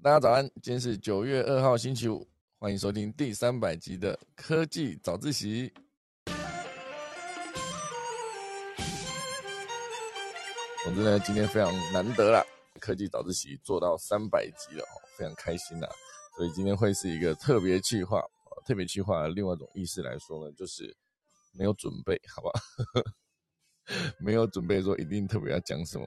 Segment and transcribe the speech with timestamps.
[0.00, 2.24] 大家早安，今天是九月二号星期五，
[2.60, 5.72] 欢迎收听第三百集的科技早自习。
[10.84, 12.44] 总之呢，今天非常难得啦，
[12.78, 14.84] 科技早自习做到三百集了，
[15.16, 15.88] 非常开心呐。
[16.36, 18.22] 所以今天会是一个特别计划，
[18.64, 20.96] 特别计划的另外一种意思来说呢，就是
[21.50, 22.52] 没有准备，好吧？
[24.20, 26.06] 没有准备说一定特别要讲什么。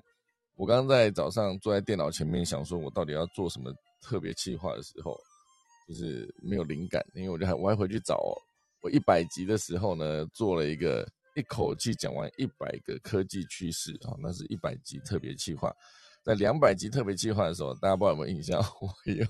[0.62, 5.20] 我刚在早上坐在电脑前面想说，我到底要做什么特别企划的时候，
[5.88, 8.22] 就是没有灵感，因为我就还我还回去找
[8.84, 11.04] 我一百集的时候呢，做了一个
[11.36, 15.74] 一口气讲完一百个科技趋势啊，那是一百集特别企划。
[16.24, 18.62] 在两百集特别企划的时候，大家不知道有没有印象？
[18.82, 19.26] 我有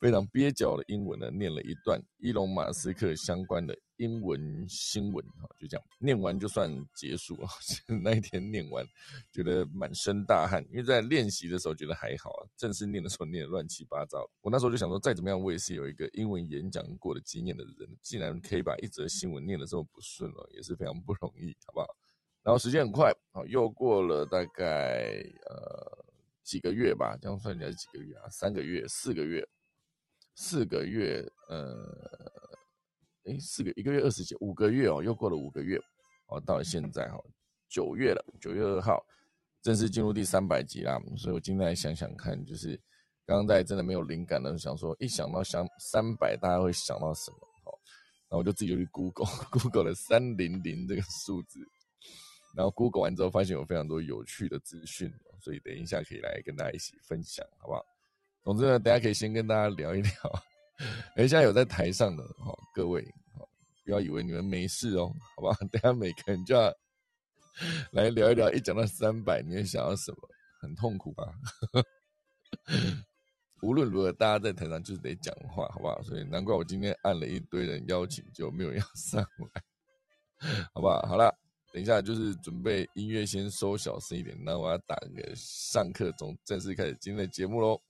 [0.00, 3.76] 非常蹩脚的英文呢，念了一段伊隆马斯克相关的。
[3.98, 7.48] 英文新闻哈，就这样念完就算结束了。
[8.00, 8.86] 那一天念完，
[9.32, 14.24] 觉得满身大汗，因为在练习的时候觉得还好啊，正式念的时候念的乱七八糟。
[14.40, 21.86] 我那时候就想说，再怎么样，我也是有一个英文演讲过的经验的人，既然可以把一则新闻念的这么不顺了，也是非常不容易，好不好？
[22.44, 26.04] 然后时间很快啊，又过了大概呃
[26.44, 28.28] 几个月吧，这样算起来几个月啊？
[28.30, 29.44] 三个月、四个月、
[30.38, 31.66] 四个月，呃。
[33.24, 35.78] 哎，四个一个月二十几，五个月哦，又过了五个月，
[36.28, 37.22] 哦，到现在哈，
[37.68, 39.04] 九月了，九月二号
[39.60, 40.98] 正式进入第三百集啦。
[41.18, 42.80] 所以我今天来想想看，就是
[43.26, 47.36] 刚刚在真的没有灵感的想说，一想到想三百，大家会想到什么？
[47.66, 47.76] 哦，
[48.30, 51.60] 然后我就自己就去 Google，Google 了三零零这个数字，
[52.56, 57.84] 然后 Google 完之后发现有非常多有趣的资讯，所以等一下可以来跟大家一起分享，好不好？
[58.44, 60.12] 总之呢，大家可以先跟大家聊一聊。
[61.16, 63.02] 哎，现在有在台上的哈，各位，
[63.84, 65.56] 不要以为你们没事哦，好吧？
[65.72, 66.72] 等下每个人就要
[67.92, 70.18] 来聊一聊，一讲到三百，你会想要什么？
[70.60, 71.34] 很痛苦吧？
[73.62, 76.00] 无论如何，大家在台上就是得讲话，好不好？
[76.02, 79.62] 所以难怪我今天按了一堆人邀请，就没有要上来，
[80.72, 81.02] 好不好？
[81.02, 81.36] 好了，
[81.72, 87.80] 等一下就是准备音乐先收小声一点，那我要打个上课钟，正式开始今天的节目喽。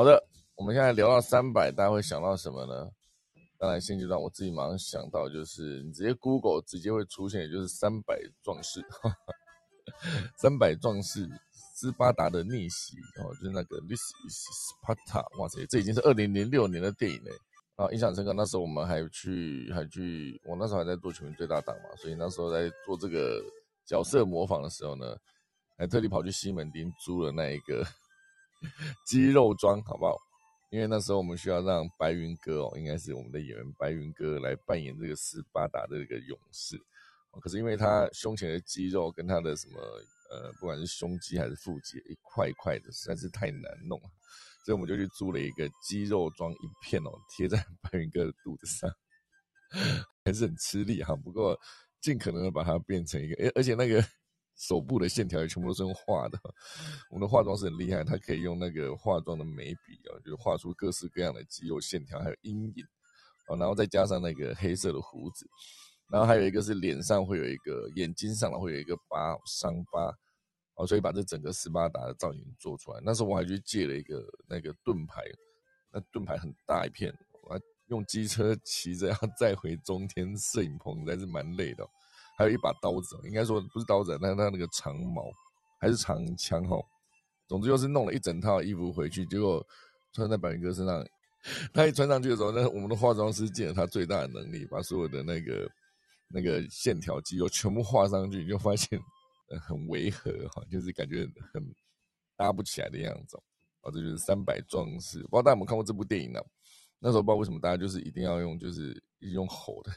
[0.00, 0.18] 好的，
[0.56, 2.88] 我们现在聊到三百，大家会想到什么呢？
[3.58, 8.82] 当然，现阶段我自己马上想到就是，你直接 Google 直接会出现，也就是三百壮士，
[10.40, 11.28] 三百壮士
[11.74, 17.30] 斯巴达的逆袭哦，就是那个 This is Sparta，哇塞，这已经是二零零六年的电影嘞
[17.76, 18.32] 啊，印象深刻。
[18.32, 23.38] 那时候我们还去还去，我那时候还在做全民最大党嘛，所以那时候在做这个
[23.84, 25.14] 角色模仿的时候呢，
[25.76, 27.84] 还特地跑去西门町租了那一个。
[29.06, 30.16] 肌肉装好不好？
[30.70, 36.80] 因为那时候我们需要让白云哥哦，应该是我们的演员白云哥来扮演这个斯巴达的这个勇士。
[37.40, 39.80] 可是因为他胸前的肌肉跟他的什么
[40.30, 44.10] 呃，不管是胸肌还是腹肌一块一块的，实在是太难弄了，
[44.64, 48.88] 所以我们就去租了一个肌肉装一片哦，贴在白云哥的肚子上，
[50.24, 51.16] 还是很吃力哈。
[51.16, 51.58] 不过
[52.00, 54.04] 尽可能的把它变成一个，而而且那个。
[54.60, 56.38] 手部的线条也全部都是用画的，
[57.08, 62.84] 我们的化妆师很厉害，他可以用那个化妆的眉笔啊，就画出各式各样的肌肉线条，还有阴影
[63.48, 65.48] 啊，然后再加上那个黑色的胡子，
[66.10, 70.14] 然后还有一个是脸上会有一个眼睛上会有一个疤伤疤，
[70.74, 73.00] 哦，所以把这整个斯巴达的造型做出来。
[73.02, 75.22] 那时候我还去借了一个那个盾牌，
[75.90, 77.10] 那盾牌很大一片，
[77.44, 81.88] 我还用机车骑着要 再回中天摄影棚，还是蛮累的。
[82.40, 85.30] 还有一把刀子，应该说不是刀子，但是他那个长矛
[85.78, 86.80] 还是长枪哈。
[87.46, 89.62] 总之就是弄了一整套衣服回去，结果
[90.14, 91.06] 穿在白云哥身上。
[91.74, 95.70] 他一穿上去的时候，那我们的化妆师尽了他最大的能力，把所有的那个
[96.28, 98.98] 那个线条肌肉全部画上去，你就发现
[99.60, 101.62] 很违和哈，就是感觉很
[102.38, 103.36] 搭不起来的样子。
[103.82, 105.18] 哦，这就是三百壮士。
[105.24, 106.40] 不知道大家有没有看过这部电影呢？
[107.00, 109.92] 那时候不知道为什么大家就是一定要用，就是 用吼的。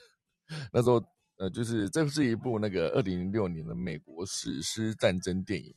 [0.73, 1.01] 那时候。
[1.43, 5.75] 呃，就是这是一部那个二零零六年的美国史诗战争电影，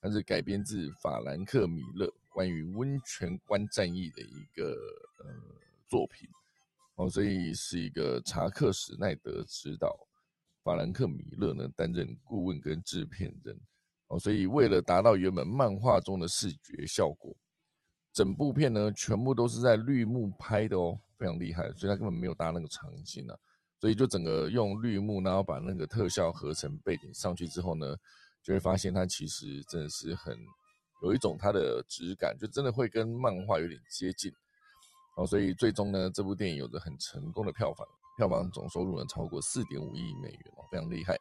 [0.00, 4.70] 它是改编自法兰克·米勒关于温泉关战役的一个
[5.18, 5.26] 呃
[5.88, 6.28] 作品，
[6.94, 9.98] 哦，所以是一个查克·史奈德执导，
[10.62, 13.58] 法兰克·米勒呢担任顾问跟制片人，
[14.06, 17.34] 哦，所以为了达到原本漫画中的视觉效果，
[18.12, 23.36] 整部片呢全部都是在绿幕拍的哦，非常厉害，所以他根本没有搭那个场景啊。
[23.82, 27.96] 所以就整个用绿幕，然后把那个特效合成背景上去之后呢，
[28.40, 30.38] 就会发现它其实真的是很
[31.02, 34.32] 有一种它的质感，就真的会跟漫画有点接近。
[35.16, 37.84] 哦，所以最终呢，这部电影有着很成功的票房。
[38.16, 41.16] 票房总收入呢超过四点五亿美元哦，非常厉害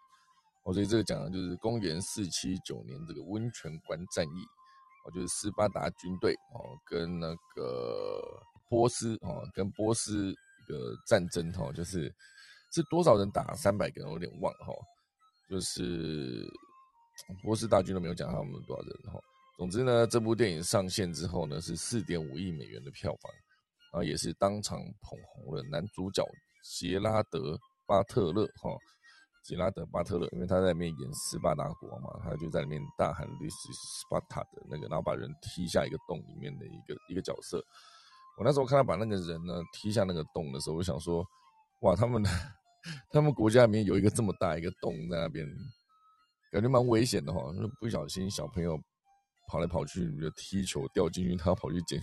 [0.65, 0.71] 哦。
[0.71, 4.45] 所以这个讲的就是公元四七九年这个温泉关战役
[5.03, 8.21] 哦，就是斯巴达军队哦跟那个
[8.69, 12.13] 波斯哦跟波斯一个战争哈，就是
[12.71, 14.73] 是多少人打三百个人，有点忘哈，
[15.49, 16.45] 就是
[17.43, 19.19] 波斯大军都没有讲他们多少人哈。
[19.57, 26.25] 总之呢，这部电影上线之后呢，是四点五亿美元的票房，啊，也是当场捧红了男主角
[26.63, 28.71] 杰拉德巴特勒哈，
[29.43, 37.61] 杰拉德巴特勒，因为他在里面演斯巴达国嘛，他就在里面大喊 “This is Sparta” 的那个，然后把人踢下一个洞里面的一个一个角色。
[38.37, 41.23] 我那时候看他把那个人呢踢下那个洞的时候，我想说，
[41.81, 42.29] 哇，他们的
[43.11, 45.47] 他们国家里面有一个这么大一个洞在那边，
[46.51, 47.41] 感觉蛮危险的哈，
[47.79, 48.79] 不小心小朋友。
[49.47, 51.99] 跑来跑去，比如踢球掉进去，他要跑去捡，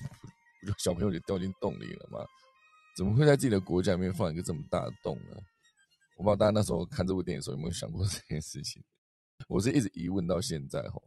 [0.60, 2.18] 不就小朋友就掉进洞里了吗？
[2.94, 5.36] 怎么会在自己的国家里面放一个这么大的洞呢？
[6.18, 8.84] 我不知道大家那时候看这部电影的时候有没有想过 这件事情。
[9.48, 11.00] 我是一直疑问到现在哈，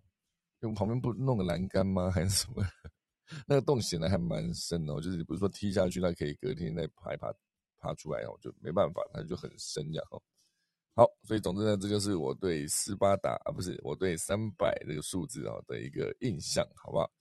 [0.62, 2.10] 因为旁边不弄个栏杆吗？
[2.10, 2.66] 还是什么？
[3.46, 7.32] 那个洞显得还蛮深哦，就是不是说踢下去，它可以隔天再爬一爬
[7.82, 10.22] 爬出来哦，就没办法，它就很深这样哦。
[10.94, 17.12] 好，所以总之呢，这就是我对斯巴达啊，不是我对三百这个数字啊的一个印象，好不好？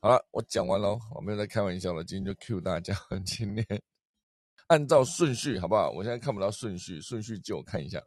[0.00, 2.02] 好了，我讲完了，我没有在开玩笑了。
[2.02, 3.66] 今天就 Q 大家，今天
[4.68, 5.90] 按照顺序，好不好？
[5.90, 8.02] 我现在看不到顺序，顺序借我看一下。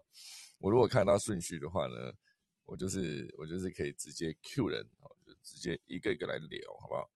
[0.58, 2.12] 我如果看到顺序的话呢，
[2.66, 4.84] 我就是我就是可以直接 Q 人，
[5.26, 7.08] 就直接一个一个来聊，好不好？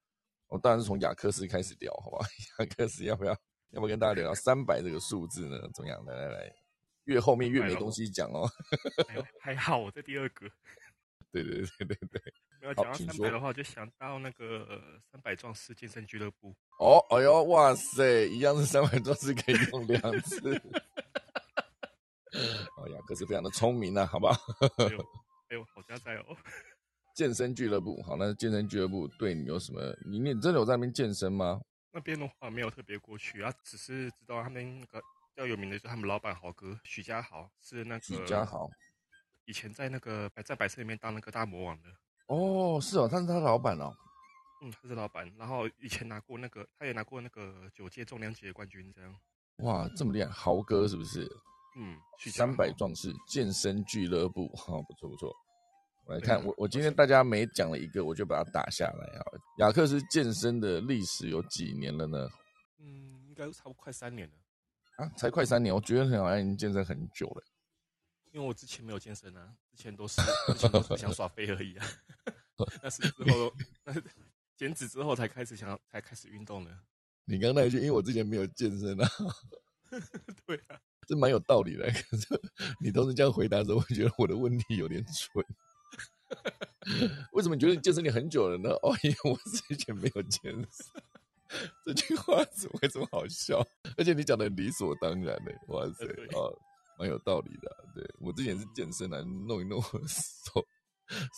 [0.47, 2.23] 我当然是从雅克斯开始聊，好不好？
[2.59, 3.33] 雅克斯要不要
[3.71, 5.57] 要不要跟大家聊聊三百这个数字呢？
[5.73, 6.03] 怎么样？
[6.05, 6.53] 来来来。
[7.05, 8.49] 越后面越没东西讲哦。
[9.39, 10.49] 还好我在第二个。
[11.31, 12.21] 对对对对对。
[12.59, 14.81] 没有讲到三百的话，就想到那个
[15.11, 16.55] 三百壮士健身俱乐部。
[16.79, 20.55] 哦，哎呦，哇塞，一样是三百壮士可以用两次。
[22.77, 24.33] 哦 呀，可是非常的聪明呐，好不好？
[25.49, 26.35] 哎呦，好加载哦。
[27.15, 29.81] 健身俱乐部，好，那健身俱乐部对你有什么？
[30.05, 31.61] 你你真的有在那边健身吗？
[31.97, 35.41] 那边的话没有特别过去啊，只是知道他们那个比。
[35.41, 38.67] 较有名的就是他们老板豪哥许家豪，是那个许家豪，
[39.45, 41.89] 以前在那个百在百车里面当那个大魔王的。
[42.27, 43.91] 哦，是哦，他是他老板哦。
[44.63, 49.15] 嗯，他是老板，然后以前拿过那个，他也拿过那个九届重量级的冠军，这样。
[49.57, 51.27] 哇，这么厉害，豪哥是不是？
[51.75, 51.99] 嗯，
[52.31, 55.35] 三百壮士健身俱乐部，哈，不错不错。
[56.07, 59.25] 我来看，我我今天大家每讲了一个，我就把它打下来啊。
[59.57, 62.29] 雅克斯健身的历史有几年了呢？
[62.79, 64.33] 嗯，应该差不多快三年了。
[64.95, 67.43] 啊，才快三年，我觉得好像已经健身很久了。
[68.31, 71.85] 因为我之前没有健身啊，之前都是之前都是想耍飞而已啊。
[72.81, 73.93] 那是之后，那
[74.55, 76.71] 减脂之后才开始想，才开始运动的。
[77.25, 79.09] 你刚那一句，因为我之前没有健身啊。
[80.47, 81.85] 对啊，这蛮有道理的。
[81.91, 82.41] 可是
[82.79, 85.45] 你都是这样回答的时候，我觉得我的问题有点蠢。
[87.33, 88.69] 为什么你觉得你健身你很久了呢？
[88.83, 91.03] 哦，因为我之前没有健身。
[91.85, 93.65] 这句话怎么会这么好笑？
[93.97, 96.51] 而且你讲的理所当然呢，哇塞啊，
[96.99, 97.85] 蛮有道理的。
[97.95, 100.65] 对我之前是健身啊，弄一弄手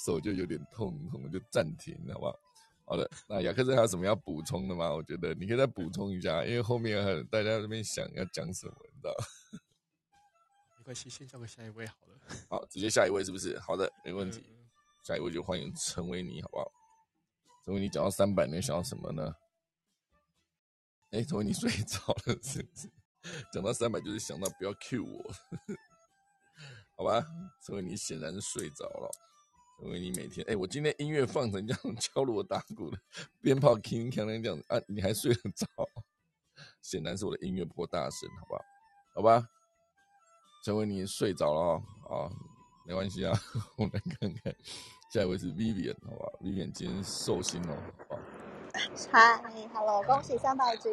[0.06, 2.40] 手就有点痛，痛就暂停，好不好？
[2.86, 4.92] 好的，那雅克森还有什么要补充的吗？
[4.92, 9.14] 我觉得你可以再补充一下，因为后面还有大家那边想要讲什么，你知道？
[10.80, 12.20] 没关系，先交给下一位好了。
[12.50, 13.60] 好，直接下一位是不是？
[13.60, 14.44] 好的，没问题。
[15.04, 16.72] 下一位就欢迎陈维尼，好不好？
[17.66, 19.34] 陈维尼讲到三百，你想到什么呢？
[21.12, 22.92] 哎，陈伟，你睡着了是不是？
[23.52, 25.34] 讲到三百，就是想到不要 Q 我，
[26.98, 27.26] 好吧？
[27.66, 29.10] 陈伟，你显然是睡着了。
[29.80, 33.00] 陈伟，你每天，哎，我今天音乐放成这样敲锣打鼓的，
[33.42, 35.68] 鞭炮铿锵锵这样子啊，你还睡得着？
[36.82, 38.62] 显然是我的音乐不够大声，好不好？
[39.16, 39.48] 好吧？
[40.64, 42.30] 陈伟，你睡着了啊？
[42.90, 43.40] 没关系啊，
[43.78, 44.52] 我们来看看，
[45.14, 47.78] 下一位是 Vivian，好吧？Vivian 今天寿星哦，
[48.10, 48.18] 好。
[49.12, 49.40] 嗨
[49.72, 50.90] ，Hello，恭喜三百集！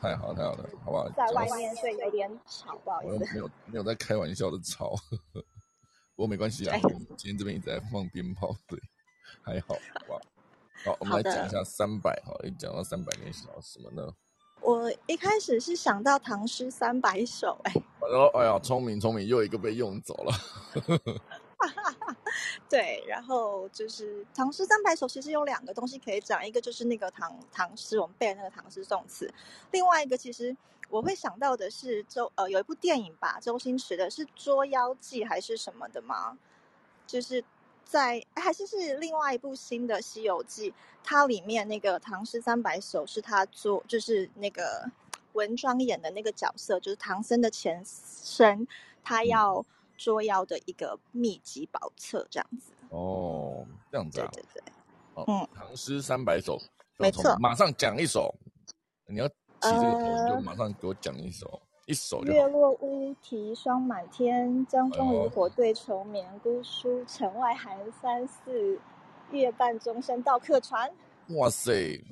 [0.00, 1.06] 太好，太好了，好不好？
[1.10, 3.34] 在外面，所以有点吵，不好意思。
[3.34, 4.94] 没有，没有在开玩笑的吵，
[6.16, 6.78] 不过没关系啊。
[7.18, 8.80] 今天这边一直在放鞭炮，对，
[9.42, 10.20] 还好，好不好？
[10.86, 12.34] 好，我们来讲一下三百哈。
[12.42, 14.10] 一讲到三百，你想到什么呢？
[14.62, 17.74] 我一开始是想到唐诗三百首，哎，
[18.10, 20.32] 然后，哎呀，聪明聪明，又一个被用走了。
[22.68, 29.26] 对，然后就是唐诗三百首，其实有两个东西可以讲，一个就是那个唐唐诗，我们背的那个唐诗宋词；
[29.70, 30.54] 另外一个，其实
[30.90, 36.36] 我会想到的是周呃有一部电影吧，周星驰的是《捉妖记》还是什么的吗？
[37.06, 37.42] 就是
[37.84, 40.70] 在还是是另外一部新的《西游记》，
[41.02, 44.90] 它里面那个唐诗三百首是他做，就是那个
[45.34, 48.66] 文庄演的那个角色，就是唐僧的前身，
[49.04, 52.72] 他嗯要捉妖的一个秘籍宝册这样子。
[52.88, 54.72] 哦，这样子啊，对对对，
[55.14, 56.58] 哦嗯，唐诗三百首，
[56.96, 58.34] 没错马上讲一首。
[59.06, 62.46] 你要起这个头，你就呃马上给我讲一首，一首月。
[62.48, 66.26] 落乌啼霜满天，江枫渔火对愁眠。
[66.40, 68.78] 姑苏城外寒山寺，
[69.30, 70.90] 月半钟声到客船。
[71.36, 72.02] 哇塞，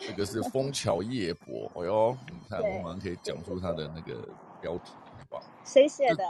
[0.00, 1.70] 这个是枫桥夜泊。
[1.76, 4.26] 哎呦，你看对我马上可以讲出它的那个
[4.60, 5.42] 标题，好不好？
[5.64, 6.24] 谁写的？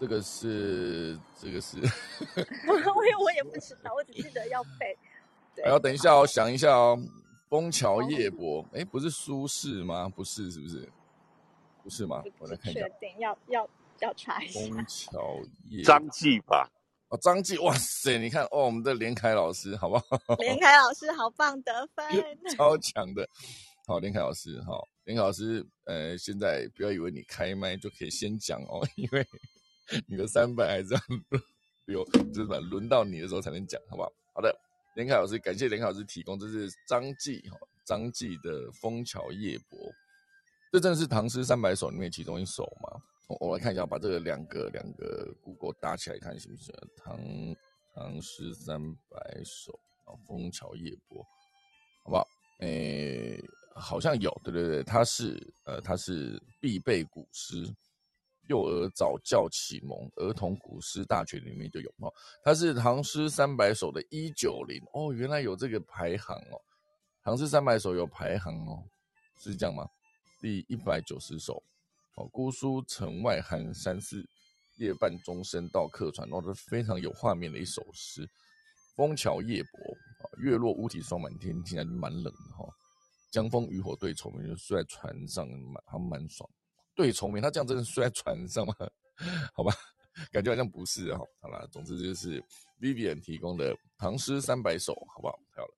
[0.00, 1.76] 这个是这个是，
[2.66, 4.96] 我也我也不知道，我只记得要背。
[5.54, 6.98] 对还要等一下哦，想一下哦。
[7.50, 10.08] 枫桥夜泊，哎，不是苏轼吗？
[10.08, 10.88] 不是，是不是？
[11.82, 12.22] 不是吗？
[12.38, 12.94] 我来看一下确。
[13.00, 13.68] 定，要要
[13.98, 14.60] 要查一下。
[14.60, 16.70] 枫桥夜张继吧，
[17.10, 20.04] 哦，张继，哇塞，你看哦，我们的连凯老师，好不好？
[20.38, 22.06] 连凯老师好棒得分，
[22.56, 23.28] 超强的。
[23.84, 29.26] 好，连凯老师，好，连凯老师，呃，现在不要以为你开麦就可以先讲哦，因为
[30.06, 31.00] 你的三百还是要
[31.86, 34.12] 留，就是把轮到你的时候才能讲，好不好？
[34.34, 34.56] 好的，
[34.94, 39.76] 连凯老师，感谢连凯老师提供，这是张继哈，张继的《枫桥夜泊》，
[40.70, 43.02] 这真的是唐诗三百首里面其中一首吗？
[43.38, 46.74] 我来看一下，把这个两个两个 Google 搭起来看行不行？
[46.96, 47.18] 唐
[47.94, 51.18] 唐诗三百首啊，《枫桥夜泊》，
[52.04, 52.26] 好不好？
[52.58, 53.40] 诶，
[53.74, 57.72] 好像有，对对对，它是呃，它是必备古诗，
[58.48, 62.12] 幼儿早教启蒙儿童古诗大全里面就有哦。
[62.42, 66.60] 它是唐诗三百首的一九零哦，原来有这个排行哦，
[67.22, 68.82] 唐诗三百首有排行哦，
[69.38, 69.86] 是这样吗？
[70.40, 71.62] 第一百九十首
[72.16, 74.24] 哦，姑苏城外寒山寺，
[74.76, 78.28] 夜半钟声到客船哦，这非常有画面的一首诗。
[78.96, 79.78] 枫桥夜泊
[80.22, 82.68] 啊，月落乌啼霜满天，听起来蛮冷的哈、
[83.30, 86.48] 江枫渔火对愁眠，就睡在船上，蛮还蛮爽。
[86.94, 88.74] 对愁眠，他这样真的睡在船上吗？
[89.54, 89.72] 好吧，
[90.30, 92.42] 感觉好像不是哈、好啦，总之就是
[92.80, 95.38] Vivian 提供的唐诗三百首，好不好？
[95.54, 95.74] 太好了。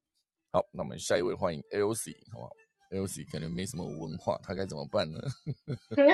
[0.51, 2.51] 好，那我们下一位欢迎 Elsie，好不好
[2.93, 5.19] ？Elsie 可能没什么文化，他该怎么办呢？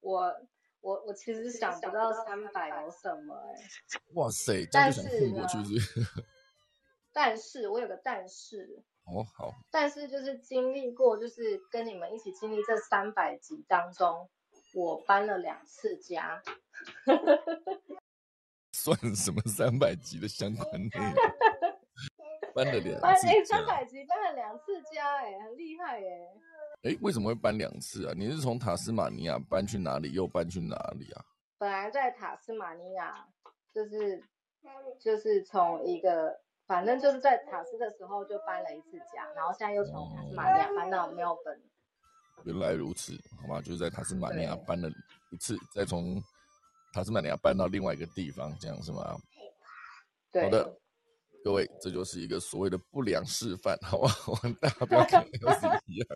[0.00, 0.34] 我
[0.80, 3.54] 我我其实想不到三百有什么哎、
[4.14, 6.06] 哇塞，这样就想混过去是是？
[7.12, 14.28] 但是我有个但是，哦，好，但是就是经历过，就是跟你们一起经历这三百集当中，
[14.74, 16.40] 我搬了两次家，
[18.72, 21.14] 算什么三百集的相关内容？
[22.64, 28.12] 搬了两搬哎次家三百集搬了两次家哎、很厉害哎、哎，为什么会搬两次啊？
[28.16, 31.24] 你是从塔斯马尼亚搬去哪里，又搬去哪里啊？
[31.58, 33.26] 本来在塔斯马尼亚，
[33.72, 34.22] 就是
[35.00, 41.60] 就是从一个，反正就是在塔斯的时候就搬了一次家，然后现在又从塔斯马尼亚搬到没有本。
[42.44, 44.88] 原来如此，好吧，就是在塔斯马尼亚搬了
[45.30, 46.20] 一次，再从
[46.92, 49.16] 塔斯马尼亚搬到另外一个地方，这样是吗？
[50.30, 50.78] 对，好的，
[51.44, 54.12] 各位，这就是一个所谓的不良示范，好吧？
[54.26, 56.08] 我 们大家不要跟 L 一样，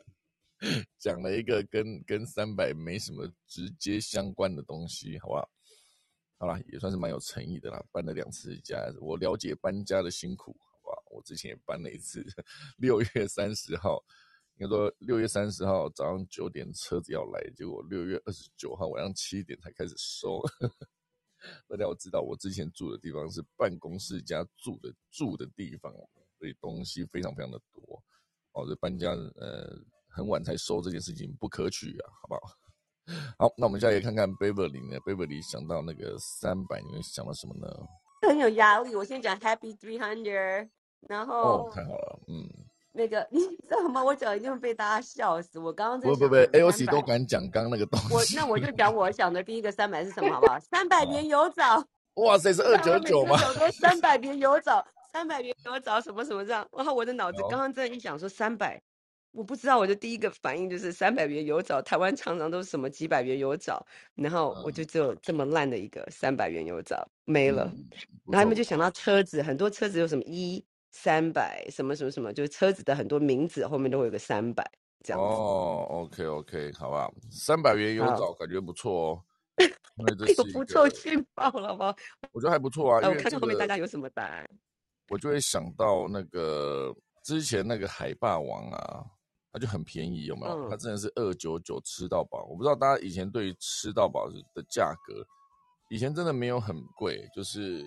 [0.99, 5.51] 讲了一个跟跟三百没什么直接相关的东西，好不好？
[6.39, 11.03] 好啦，也算是蛮有诚意的啦，搬了两次家，我了解搬家的辛苦，好不好？
[11.11, 12.23] 我之前也搬了一次，
[12.77, 14.05] 六月三十号，
[14.59, 20.43] 应该说六月三十号早上九点车子要来，结果六月二十九号晚上七点才开始收。
[21.69, 25.93] 大家要知道，我之前住的地方是办公室加住的住的地方，
[26.39, 28.03] 所以东西非常非常的多。
[28.53, 29.77] 哦，这搬家呃
[30.11, 32.41] 很晚才收这件事情不可取啊，好不好？
[33.49, 37.67] 好，那我们下来看看 Beverly 呢？Beverly 想到那个三百，你们想到什么呢？
[38.29, 38.95] 很有压力。
[38.95, 40.71] 我先讲 Happy Three Hundred，
[41.09, 42.49] 然哦后，太好了，嗯，
[42.93, 44.05] 那个 你知道吗？
[44.05, 45.59] 我讲一定会被大家笑死。
[45.59, 48.43] 我刚刚在不不不，LC 都敢讲刚刚那个东西我。
[48.43, 50.59] 那我就讲我想的第一个三百是什么，好不好？
[50.61, 51.85] 三百年有枣，
[52.15, 53.37] 哇塞，是二九九吗？
[53.81, 56.67] 三百年有找，三百年有枣什么什么这样。
[56.77, 58.81] 然后我的脑子刚刚刚正一想说三百，
[59.33, 63.85] 我不知道，我的第一个反应就是三百元有枣，台湾常常都是什么几百元有枣，
[64.15, 67.65] 然后我就只有这么烂的一个三百元有枣没了。
[67.75, 67.89] 嗯，
[68.27, 74.63] 然后他们就想到车子，很多车子有什么一三百什么什么什么，就是车子的很多名字后面都会有个三百
[75.03, 75.27] 这样子。
[75.27, 79.23] 哦，OK OK，好吧，三百元有找，感觉不错哦。
[80.17, 81.95] 这哎呦，是一不错，个，劲爆了吗？
[82.33, 83.01] 我觉得还不错啊。
[83.03, 84.49] 哎，我看看后面大家有什么答案。
[85.09, 86.95] 我就会想到那个
[87.25, 89.05] 之前那个海霸王啊，
[89.53, 90.69] 它就很便宜，有没有？
[90.69, 92.45] 嗯它真的是二九九吃到饱。
[92.45, 95.27] 我不知道大家以前对于吃到饱的价格，
[95.91, 97.87] 以前真的没有很贵，就是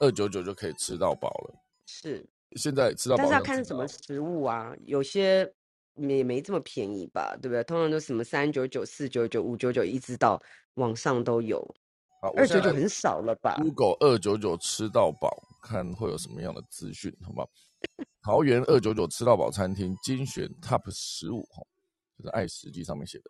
[0.00, 1.54] 二九九就可以吃到饱了。
[1.86, 5.52] 是，现在吃到饱但是要看是什么食物啊，有些
[5.96, 7.62] 也没这么便宜吧，对不对？
[7.64, 10.40] 通常都什么三九九、四九九、五九九，一直到
[10.74, 11.58] 网上都有。
[12.22, 17.50] 好，我二九九很少了吧？Google 二九九吃到饱，看会有什么样的资讯，好不好？
[18.22, 21.62] 桃园二九九吃到饱餐厅精选 Top 十五，哈，
[22.16, 23.24] 就是爱食记上面写的，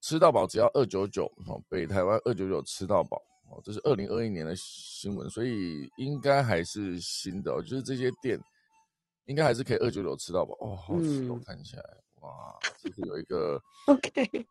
[0.00, 8.38] 吃到饱只要二九九，哦，北台湾二九九吃到饱，哦，这是二零二一年的新闻，所以应该还是新的、哦，就是这些店
[9.26, 11.82] 应该还是可以二九九吃到饱，哦，好吃哦，嗯看起来，
[12.22, 14.46] 哇，这是有一个 OK，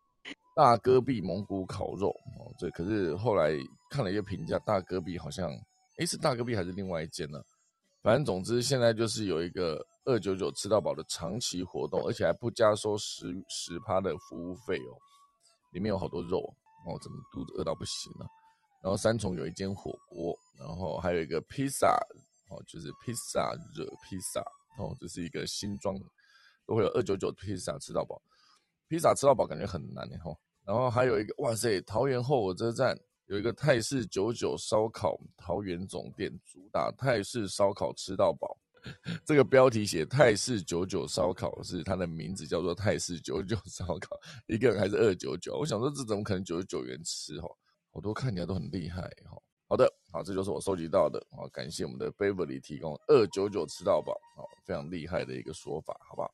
[0.55, 2.09] 大戈壁蒙古烤肉
[2.39, 3.51] 哦，这可是后来
[3.89, 5.49] 看了一个评价，大戈壁好像
[5.97, 7.41] 诶是大戈壁还是另外一间呢？
[8.03, 14.91] 反正总之现在就是有一个二九九吃到饱的长期活动，而且还不加收十十趴的服务费哦，
[15.71, 16.39] 里面有好多肉
[16.85, 18.27] 哦，怎么肚子饿到不行了？
[18.83, 21.97] 然后三重有一间火锅，然后还有一个披萨
[22.49, 24.41] 哦，就是披萨热披萨
[24.77, 25.95] 哦，这是一个新装，
[26.67, 28.21] 都会有二九九披萨吃到饱。
[28.89, 30.35] 披萨吃到饱感觉很难的哈。
[30.65, 38.57] 然后还有一个，哇塞，桃园后火车站有一个泰式九九烧烤桃园总店，主打泰式烧烤吃到饱。
[39.25, 45.57] 这个标题写泰式九九烧烤是它的名字叫做泰式九九 烧烤，一个人还是二九九？
[45.57, 47.57] 我想说这怎么可能九十九元吃吼？
[47.93, 49.37] 好多看起来都很厉害哈。
[49.69, 56.31] 好的，好，这就是我收集到的，啊，感谢我们的 Beverly 提供二九九吃到饱，啊，非常厉害的一个说法，好不好？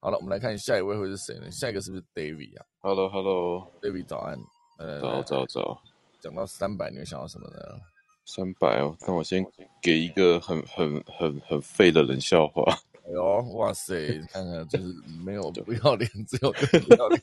[0.00, 1.50] 好了，我们来看下一位会是谁呢？
[1.50, 4.38] 下一个是不是 David 啊 Hello Hello，？David 早安，
[4.78, 5.82] 呃，早早早，
[6.20, 7.80] 讲到三百，你会想到什么呢？
[8.24, 9.44] 三百哦，那我先
[9.82, 12.62] 给一个很很很很废的冷笑话。
[13.08, 14.84] 哎呦，哇塞，看看就是
[15.24, 17.22] 没有 不要脸，只有更 不要脸？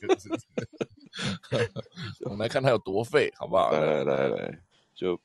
[2.22, 3.70] 我们来看他有多废，好不好？
[3.70, 4.58] 来来来来，
[4.96, 5.18] 就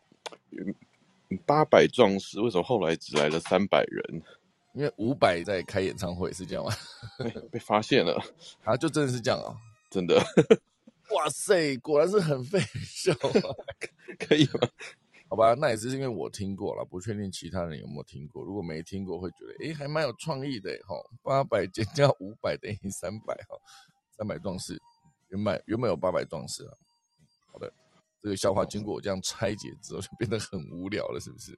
[1.45, 4.21] 八百壮士为什么后来只来了三百人？
[4.73, 6.71] 因为五百在开演唱会是这样吗？
[7.17, 8.23] 被被发现了，
[8.63, 9.57] 啊，就真的是这样啊！
[9.89, 10.15] 真的
[11.09, 13.31] 哇塞，果然是很废笑话。
[14.19, 14.69] 可以吗？
[15.31, 18.43] 好吧，那也是因为我听过了，不确定其他人有没有听过。
[18.43, 20.93] 如果没听过，会觉得诶还蛮有创意的哈。
[21.23, 23.55] 八百减掉五百等于三百哈，
[24.17, 24.77] 三百壮士
[25.29, 26.73] 原本原本有八百壮士啊。
[27.53, 27.71] 好的，
[28.21, 31.57] 这个笑话经过我这样拆解之后，就变得很无聊了，是不是？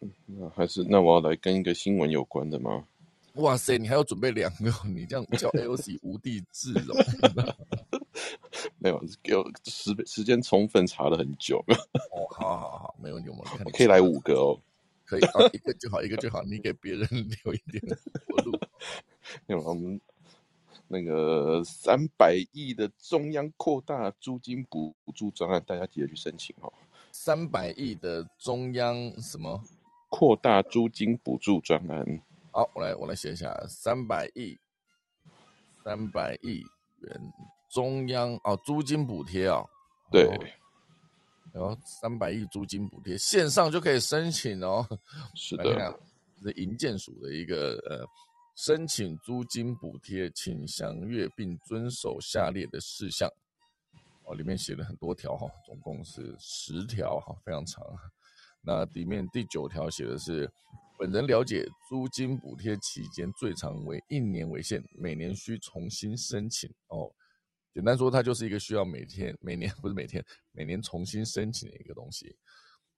[0.26, 2.84] 那还是那我要来跟一个新闻有关的吗？
[3.34, 6.96] 哇塞，你还要准备两个哦，你这样叫 LC 无地自容。
[8.78, 11.58] 没有，给我时时间充分查了很久，
[12.12, 14.58] 哦，好好好，没问题，我们看可以来五个哦。
[15.04, 17.82] 可以啊，一个就好，一个就好，你给别人留一点
[18.28, 18.56] 活路。
[19.46, 20.00] 没有，我们
[20.86, 26.72] 那个三百亿的中央扩大租金补助专案，大家记得去申请哦。
[27.10, 29.60] 三百亿的中央什么？
[30.08, 34.56] 扩大租金补助专案，好，我来我来写一下，三百亿，
[35.82, 36.64] 三百亿
[37.00, 37.32] 元
[37.70, 39.62] 中央哦，租金补贴啊、
[40.10, 40.44] 对，哦，
[41.52, 44.86] 然后三百亿租金补贴线上就可以申请哦。
[45.34, 45.98] 是的，
[46.42, 48.04] 这是营建署的一个呃
[48.56, 53.30] 申请租金补贴，请详阅并遵守下列的事项。
[54.24, 57.84] 哦，里面写了很多条哈，总共是十条哈，非常长。
[58.62, 60.50] 那里面第九条写的是，
[60.98, 66.68] 本人了解租金补贴期间最长为一年为限，每年需重新申请。
[66.88, 67.10] 哦，
[67.72, 72.36] 简单说，它就是一个需要每天、每年不是每天、每年重新申请的一个东西。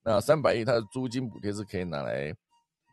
[0.03, 2.35] 那三百亿它的租金补贴是可以拿来，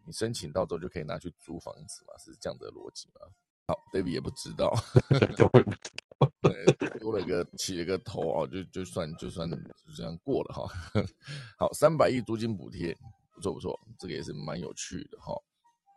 [0.06, 3.22] 你申请到之后就可以拿去租房子嘛，是这样的逻辑吗？
[3.68, 4.76] 好，David 也不知道，
[6.42, 6.66] 对，
[7.00, 9.58] 多了一个起了个头哦，就就算就算就
[9.96, 10.68] 这样过了哈。
[11.58, 12.98] 好，三百亿租金补贴，
[13.34, 15.34] 不错不错，这个也是蛮有趣的哈。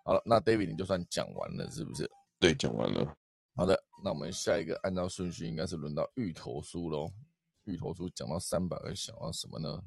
[0.05, 2.11] 好了，那 David 你就算讲完了是不是？
[2.39, 3.17] 对，讲完了。
[3.55, 7.11] 好的，那我们下一个按照顺序应该是轮到芋头酥喽。
[7.65, 9.83] 芋头酥讲到三百，个想到什么呢？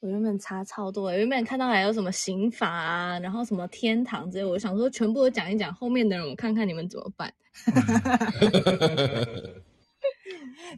[0.00, 7.32] 我原本查超多的，原本看到还有什么刑法啊，然后什么天堂之类，我想说全部都讲一讲，后面的人我看看你们怎么办。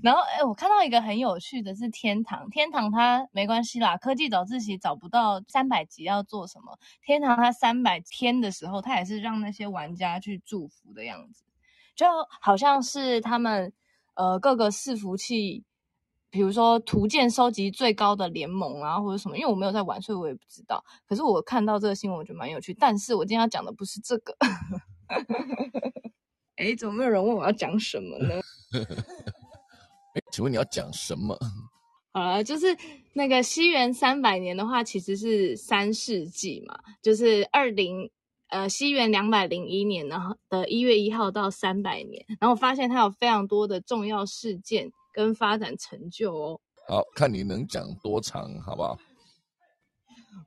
[0.03, 11.45] 然后，哎，我看到一个很有趣的是天堂，天堂它没关系啦，科技早自习找不到三百集要做什么，天堂它三百天的时候，它也是让那些玩家去祝福的样子，
[11.95, 12.07] 就
[12.41, 13.73] 好像是他们
[14.15, 15.65] 呃各个伺服器。
[16.31, 20.83] 比如说图鉴收集最高的联盟啊，或者什么，因为我没有在玩，所以我也不知道。
[21.07, 22.73] 可是我看到这个新闻，我觉得蛮有趣。
[22.73, 24.35] 但是我今天要讲的不是这个。
[26.57, 28.41] 哎，怎么没有人问我要讲什么呢？
[30.17, 31.39] 哎，请问你要讲什么？
[32.15, 32.75] 好了，就是
[33.13, 38.11] 那个西元三百年的话，其实是三世纪嘛，就是二零
[38.53, 46.61] 呃西元两百零一年，然后的一月一号到三百年，然后我发现它有非常多的重要事件跟发展成就哦。
[46.87, 48.99] 好看你能讲多长，好不好？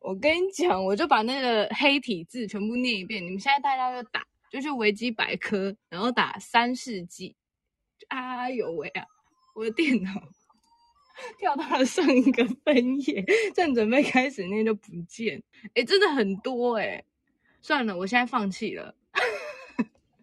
[0.02, 3.26] 我跟你讲，我就把那个黑体字全部念一遍。
[3.26, 7.36] 你们现在大家就打，就去维基百科，然后打三世纪。
[8.10, 9.04] 哎呦喂啊！
[9.56, 10.12] 我的电脑
[11.40, 15.42] 跳到了上一个分页，正准备开始念就不见。
[15.74, 17.04] 哎，真的很多哎。
[17.66, 18.94] 算了，我现在放弃了。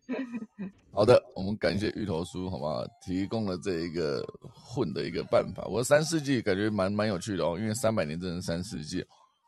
[0.94, 2.86] 好的，我们感谢芋头叔，好吗？
[3.04, 4.24] 提供了这一个
[4.54, 5.64] 混的一个办法。
[5.64, 9.04] 我三世纪感觉蛮蛮有趣的哦，因为三百年真的三世纪，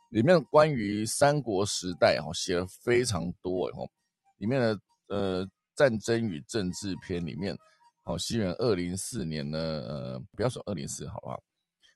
[0.09, 3.88] 里面关于三国时代哈写了非常多哦，
[4.38, 4.76] 里面的
[5.07, 7.57] 呃战争与政治篇里面，
[8.07, 11.40] 哦西元二零四年呢，呃不要说二零四好不好？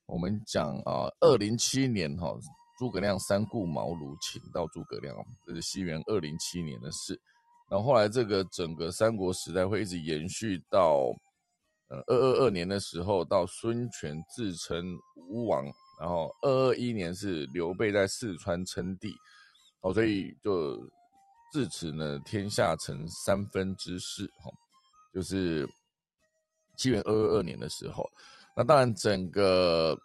[0.06, 2.32] 我们讲啊二零七年哈，
[2.78, 7.20] 诸葛亮三顾茅庐请到诸葛亮，这是西元二零七年的事。
[7.68, 11.12] 然后后来这个整个三国时代会一直延续到，
[11.88, 15.64] 呃二二二年的时候，到孙权自称吴王，
[16.00, 19.12] 然后二二一年是刘备在四川称帝，
[19.80, 20.78] 哦，所以就
[21.52, 24.50] 自此呢天下成三分之势，哈，
[25.12, 25.68] 就是
[26.76, 28.08] 七元二二二年的时候，
[28.56, 29.98] 那当然整个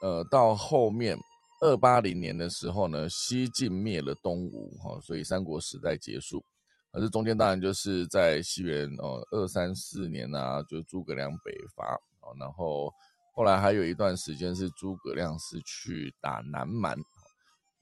[0.00, 1.16] 呃到后面
[1.60, 6.44] 二八零年的时候呢，西晋灭了东吴，哈，所以三国时代结束。
[6.92, 12.92] 而这中间当然就是在西元哦二三四年啊，就诸葛亮北伐哦，然后
[13.34, 16.96] 后来还有一段时间是诸葛亮是去打南蛮，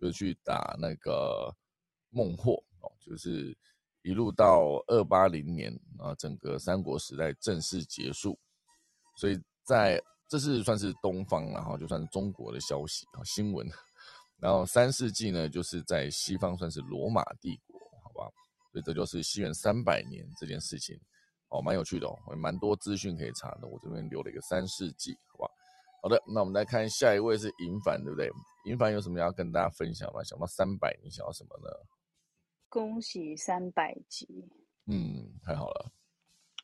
[0.01, 1.55] 就去打那个
[2.11, 3.55] 孟获哦，就是
[4.03, 8.39] 一路到二八零年啊，整个三国时代正式结束。
[9.17, 13.69] 所以在这是算是东方，然后就算是中国的消息啊新闻。
[14.41, 17.79] 然后三世纪呢，就是在西方算是罗马帝国。
[18.03, 18.33] 好吧
[18.73, 20.99] 所以这就是西元三百年这件事情，
[21.51, 23.69] 哦，蛮有趣的哦，蛮多资讯可以查的。
[23.69, 25.53] 我这边留了一个三世纪，好吧？
[26.03, 28.31] 好的，那我们来看下一位是银凡，对不对？
[28.65, 30.25] 银凡有什么要跟大家分享吗？
[30.25, 31.69] 想到三百，你想要什么呢？
[32.71, 34.27] 恭喜三百集，
[34.87, 35.93] 嗯，太好了。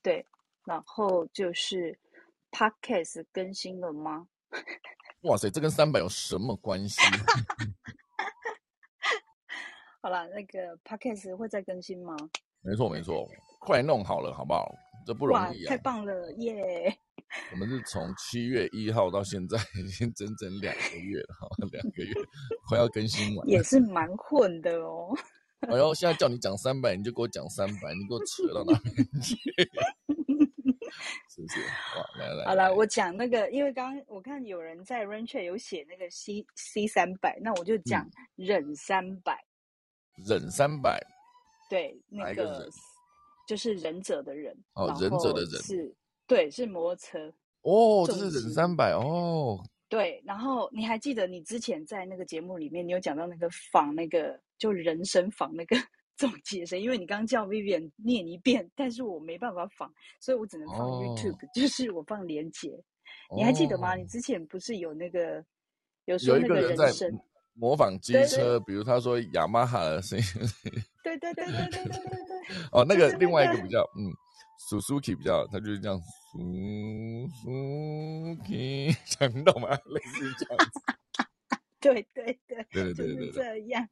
[0.02, 0.24] 对，
[0.64, 1.96] 然后就是
[2.50, 4.26] podcast 更新了吗？
[5.22, 7.00] 哇塞，这跟三百有什么关系？
[10.00, 12.16] 好了，那个 podcast 会再更新吗？
[12.62, 13.28] 没错没错，
[13.60, 14.72] 快弄好了好不好？
[15.06, 15.70] 这不容易啊！
[15.70, 16.96] 太棒了耶！
[17.52, 22.12] 我们是从七月一号到现在，已经整整两个月了，哈，两个月
[22.68, 25.14] 快要更新完，也是蛮混的哦。
[25.60, 29.34] 哎呦，现在叫你讲三百，你就给我讲三百，你给我扯到哪边去？
[31.28, 31.60] 是不是？
[31.96, 39.38] 哇，来来，好了，我讲那个，因为刚刚我看有人在 Rancher 有写那个 C C 三百，那我就讲忍三百。
[40.26, 41.00] 忍三百，
[41.70, 42.68] 对，那个
[43.46, 45.62] 就是忍者的忍哦，忍者的忍。
[45.62, 45.94] 是，
[46.26, 55.76] 对，是摩托车哦，这是忍三百哦，对，然后你还记得你之前在那个节目里面，你有讲到那个仿那个就人声仿那个
[56.18, 62.78] 总结声，因为你刚叫 Vivian 念一遍，但是我没办法仿，所以我只能放 YouTube，就是我放连接，
[63.34, 63.94] 你还记得吗？
[63.94, 65.42] 你之前不是有那个
[66.04, 67.18] 有说那个人声。
[67.54, 70.24] 模仿机车，比如他说雅马哈的声音，
[71.02, 72.56] 对对对对对对对对。
[72.70, 74.14] 哦，那个另外一个比较，嗯
[74.70, 76.00] ，Suzuki 比较，他就是这样
[77.44, 79.70] ，Suzuki， 想懂吗？
[79.86, 80.80] 类似这样子。
[81.80, 83.88] 对对对对对对对，这样。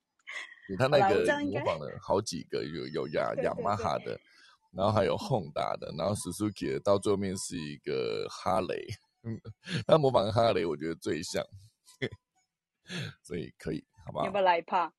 [0.76, 4.18] 他那个模仿了好几个，有 有雅雅马哈的，
[4.72, 8.86] 然后还有 Honda 的，然后 Suzuki 的，到最后面是一个哈雷，
[9.86, 11.44] 他模仿哈雷，我觉得最像。
[13.22, 14.26] 所以可以，好不好？
[14.26, 14.92] 有没有来一趴？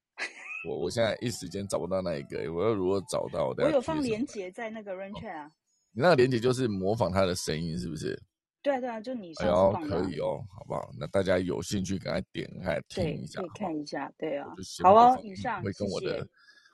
[0.67, 3.47] 我我现在一时间找不到那一个，我要如何找到？
[3.47, 5.49] 我有放连接在那个 r a n c h 啊。
[5.91, 8.21] 你那个连接就是模仿他的声音，是不是？
[8.67, 10.91] 对啊对啊，就你哎呦，可以哦，好不好？
[10.99, 14.45] 那大家有兴趣赶快点开听一下，可以看一下，对啊。
[14.83, 16.27] 好哦，以上会跟我的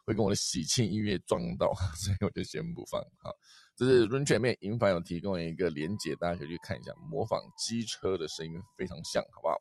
[0.05, 2.99] 会跟我的喜庆音乐撞到，所以我就先不放。
[3.21, 3.31] 好，
[3.75, 9.55] 这是 r a n c h 面银凡有提供一个连接，大家可以去看一下，模仿机车的声音非常像，好不好？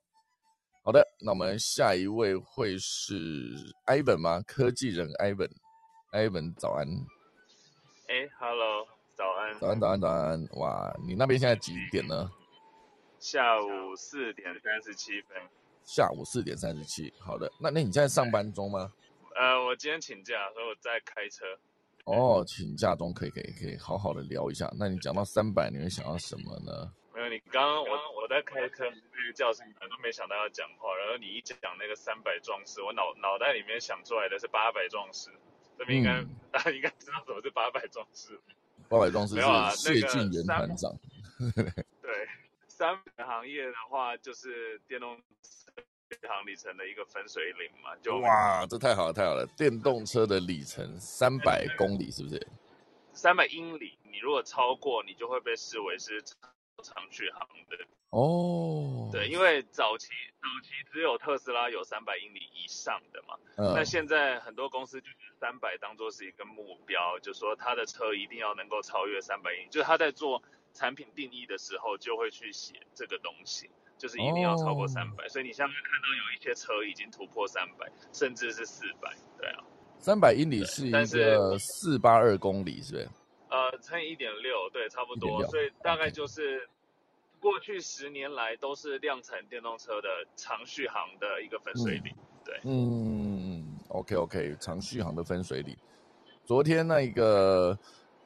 [0.85, 3.55] 好的，那我们下一位会是
[3.87, 4.41] Ivan 吗？
[4.47, 6.89] 科技人 Ivan，Ivan 早安。
[8.09, 9.59] 哎，Hello，早安。
[9.59, 10.49] 早安，早安，早安。
[10.55, 12.31] 哇，你那边现在几点呢？
[13.19, 15.37] 下午四点三十七分。
[15.85, 17.13] 下午四点三十七。
[17.19, 18.93] 好的，那那你现在上班中吗？
[19.35, 21.45] 呃，我今天请假，所以我在开车。
[22.05, 24.69] 哦，请假中可以，可以，可以好好的聊一下。
[24.79, 26.93] 那你讲到三百，你会想到什么呢？
[27.15, 35.31] 没有，你刚刚我我在开车那个教室里面都没想到要讲话，然后你一讲那个三百壮士，我脑脑袋里面想出来的是八百壮士。
[35.79, 38.39] 这边应该、嗯大家应该知道什么是八百壮士。
[38.93, 40.93] 八百壮士是谢那个晋元三团长。
[42.03, 42.29] 对，
[42.69, 49.47] 三百行业的话，就是电动车续航里程的一个分水岭嘛，就哇，这太好了，太好了！
[49.57, 52.47] 电动车的里程三百公里，是不是？
[53.15, 56.23] 三百英里，你如果超过，你就会被视为是
[56.83, 57.77] 长续航的。
[58.11, 60.09] 哦，对，因为早期
[60.41, 63.73] 早期只有特斯拉有三百英里以上的嘛，嗯。
[63.75, 70.43] 那现在很多公司就是三百当做是一个目标，就说他的车一定要能够超越三百英里，就是他在做
[70.75, 74.89] 产品定义的时候就会去写这个东西，就是一定要超过哦。
[74.89, 79.65] 三百、所以你现在看到有一些车已经突破三百，甚至是四百，对啊，
[79.99, 83.09] 三百英里是一个四八二公里，是不是？
[83.53, 86.67] 呃，乘以一点六，对，差不多，所以大概就是
[87.39, 92.15] 过去十年来都是量产电动车的长续航的一个分水岭，
[92.47, 92.59] 对。
[92.65, 95.77] 嗯，OK OK，长续航的分水岭。
[96.47, 97.79] 昨天那一个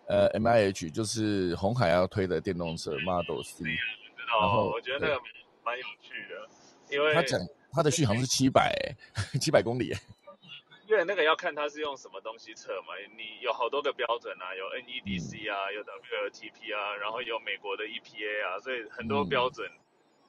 [0.07, 3.71] 呃 M I H 就是红海要推的电动车 Model C，知
[4.29, 5.21] 然后，我觉得那个
[5.65, 7.41] 蛮有趣的，因为他讲
[7.73, 8.73] 他的续航是七百，
[9.41, 9.93] 七百公里。
[10.87, 19.71] 因为那个要看它是用什么东西测嘛，你有好多个标准啊，有 NEDC 啊，有 WLTP 啊，然后有美国的 EPA 啊，所以很多标准，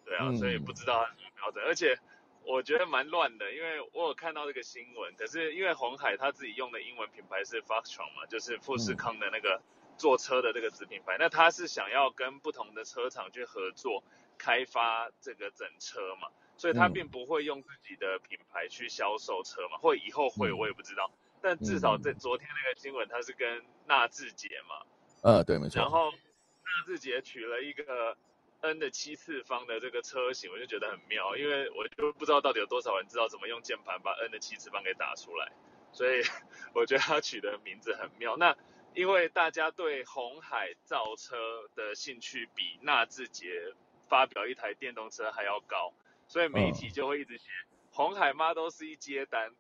[0.04, 0.38] 对啊，嗯。
[0.38, 2.00] 所以不知道它什么标准，而且
[2.44, 9.62] 我觉得蛮乱的，因为我有看到这个新闻，可是因为红海他自己用的英文品牌是 Foxtron 嘛，就是富士康的那个
[9.98, 14.04] 做车的这个子品牌，那他是想要跟不同的车厂去合作
[14.40, 16.30] 开发这个整车嘛。
[16.58, 21.12] 所以他嗯并不会用自己的品牌去销售车嘛，或以后会嗯我也不知道。
[21.42, 24.86] 但至少在昨天那个新闻，他是跟纳智捷嘛，
[25.22, 25.80] 呃，对，没错。
[25.80, 28.18] 然后纳智捷取了一个
[28.62, 35.52] n 的七次方的这个车型，我就觉得很妙，因为我就不知道到底有多少人知道怎么用键盘把 n 的七次方给打出来，
[35.94, 36.22] 所以
[36.74, 38.36] 我觉得他取的名字很妙。
[38.36, 38.58] 那
[38.96, 41.38] 因为大家对红海造车
[41.76, 43.76] 的兴趣比纳智捷
[44.10, 45.94] 发表一台电动车还要高，
[46.28, 47.46] 所以媒体就会一直写
[47.92, 49.52] 红海 Model C 接单，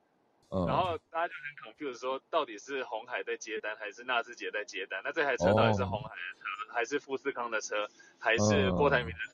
[0.50, 5.02] 嗯，然后大家就很 confused 说，到底是红海在接单，还是纳智捷在接单？
[5.04, 7.88] 那这台车到底是红海的车，还是富士康的车，
[8.20, 9.34] 还是郭台铭的车，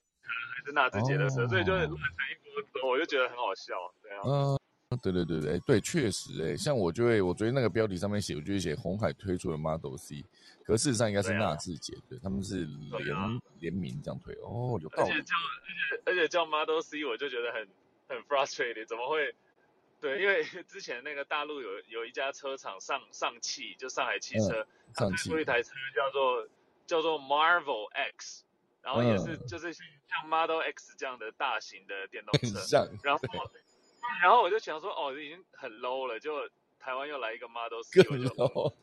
[0.56, 1.44] 还是纳智捷的车？
[1.44, 4.22] 哦所以就是乱成一锅粥，我就觉得很好笑，对啊。
[4.26, 4.60] 嗯，
[4.98, 10.24] 对对对对对，确实哎，像我就会，我昨天那个标题上面写，我就会写红海推出了 Model C，
[10.66, 12.66] 可事实上应该是纳智捷，对，他们是
[13.04, 13.30] 联啊。
[13.60, 17.68] 联名这样推，哦，有道理而且，叫而且而且叫 Model C，我就觉得很
[18.10, 19.34] 很 frustrated，怎么会？
[20.02, 26.46] 对，因为 之前那个大陆有有一家车厂上上汽，就上海汽车，嗯上汽推出一台车叫做
[26.86, 28.44] 叫做 Marvel X，
[28.82, 29.48] 然后也是、嗯。
[29.48, 33.22] 就是像 Model X 这样的大型的电动车，很像，然后
[34.22, 36.48] 然后我就想说，哦，已经很 low 了，就
[36.80, 38.74] 台湾又来一个 Model C，我更就 low，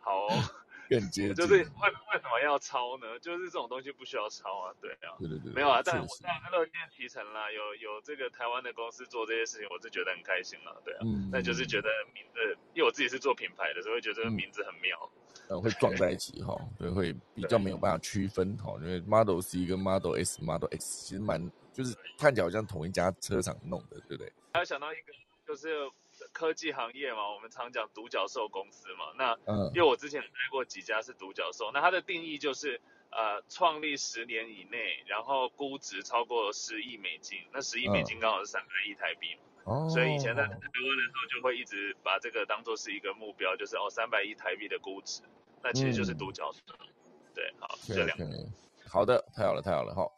[0.00, 0.28] 好、哦，
[0.88, 3.18] 更接近，就是为为什么要抄呢？
[3.20, 5.14] 就是这种东西不需要抄啊，对啊。
[5.18, 11.00] 对对对，没有啊，但我当然乐见其成啦，有有这个台湾的公司做这些事情，我是觉得很开心了，对啊。
[11.04, 12.40] 嗯，就是觉得名字，
[12.74, 15.10] 因为我自己是做品牌的，所以会觉得这个名字很妙。
[15.48, 24.32] 呃，会撞在一起哈，对，会比较没有办法区分哈，因为 Model C 跟 Model S、Model X 其实蛮就是看起来好像同一家车厂弄的，对不对？
[24.52, 25.12] 还有想到一个，
[25.46, 25.90] 就是
[26.32, 29.12] 科技行业嘛，我们常讲独角兽公司嘛。
[29.16, 39.40] 那嗯因为我之前待过几家是独角兽，那它的定义就是呃，创立十年以内，然后估值超过十亿美金，那十亿美金刚好是三百亿台币嘛。
[39.64, 45.22] 哦，所以以前在台湾的时候，就会一直把这个当做是一个目标，就是哦，三百亿台币的估值，
[45.62, 46.60] 那其实就是独角兽。
[47.34, 48.24] 对，好，这两个。
[48.88, 50.08] 好的，太好了，太好了，哈。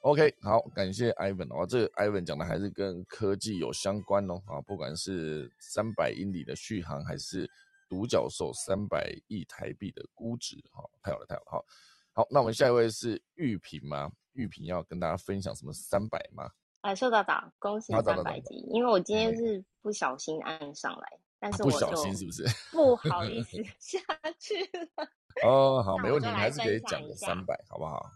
[0.00, 7.50] OK，好，感谢 Ivan 哦，这个 Ivan 讲的还是跟科技有相关哦，啊，不管是三百英里的续航，还是
[7.86, 11.64] 独角兽三百亿台币的估值，哈、太好了，太好了，哈。
[12.12, 14.10] 好，那我们下一位是玉萍吗？
[14.32, 16.50] 玉萍要跟大家分享什么三百吗？
[16.80, 18.54] 哎，秀导导，恭喜三百集！
[18.70, 22.44] 因为我今天是不小心按上来，但是我不小心是不是？
[22.72, 23.98] 不好意思 下
[24.38, 25.06] 去了。
[25.44, 28.10] 哦，好，没问题，你还是可以讲个三百，好不好？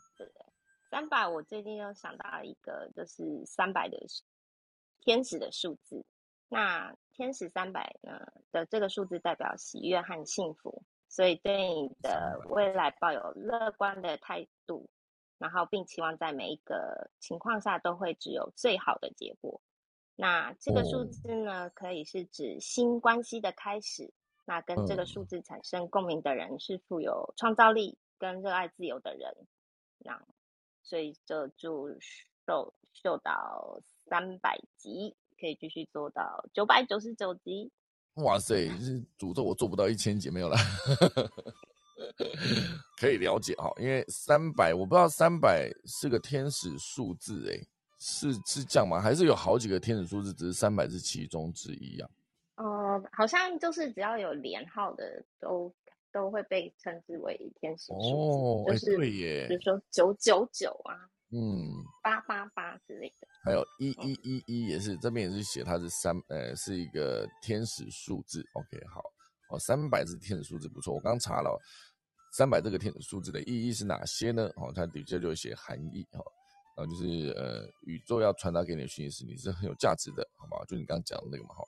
[0.95, 3.99] 三百，我最近又想到一个，就是三百的
[5.01, 6.07] 天使的数字。
[6.49, 14.89] 那天使三百呢的这个数字代表喜悦和幸福，所以对你的未来抱有乐观的态度，
[15.37, 19.61] 然后并期望在每一个情况下都会只有最好的结果。
[20.15, 24.15] 那这个数哦字呢，可以是指新关系的开始。
[24.45, 29.35] 那跟这个嗯数字产生共鸣的人是富有创造力跟热爱自由的人。
[29.99, 30.25] 那
[30.85, 31.89] 所以就祝
[32.47, 37.73] 秀秀到三百集，可以继续做到九百九十九集。
[38.17, 40.57] 哇塞，是诅咒我做不到一千节没有了，
[43.01, 47.67] 可以了解哈，因为三百我不知道三百是个天使数字诶，
[47.99, 49.01] 是是这样吗？
[49.01, 52.09] 还是有好几个天使数字，只是三百是其中之一啊？
[52.57, 55.75] 呃，好像就是只要有连号的都
[56.15, 60.95] 都会被称之为天使数字，就是对耶比如说九九九啊、
[61.33, 61.69] 嗯，
[62.05, 63.27] 八八八之类的。
[63.43, 69.03] 还有一一一一也是这边也是写它是三呃是一个天使数字，OK 好
[69.51, 71.61] 哦，三百是天使数字不错，我刚查了
[72.33, 74.49] 三百这个天使数字的意义是哪些呢？
[74.55, 76.23] 哦，它底下就有写含义哈，
[76.77, 80.65] 然后就是呃宇宙要传达给你的讯息是你是很有价值的，好不好？
[80.65, 81.65] 就你刚刚讲的那个嘛哈。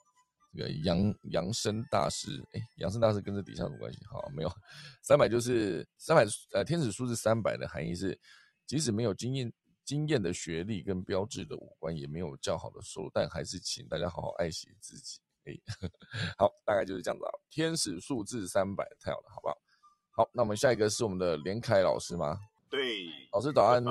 [0.53, 3.99] 这个扬扬声大师，哎，扬声大师跟这底下有什么关系？
[4.05, 4.51] 好，没有，
[5.01, 8.19] 三百就是三百，呃，天使数字三百的含义是，
[8.65, 15.19] 即使没有经验经验的学历跟标志的五官，也没有较好的收入，但还是请大家好好爱惜自己。
[15.45, 15.53] 哎，
[16.37, 17.31] 好，大概就是这样子啊。
[17.49, 19.57] 天使数字三百，太好了，好不好？
[20.11, 22.37] 好，那我们下一个是我们的连凯老师吗？
[22.69, 23.81] 对，老师早安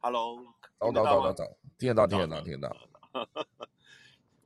[0.00, 0.44] ，Hello，
[0.78, 1.44] 早早早早早，
[1.78, 2.76] 听得到，听得到，听得到。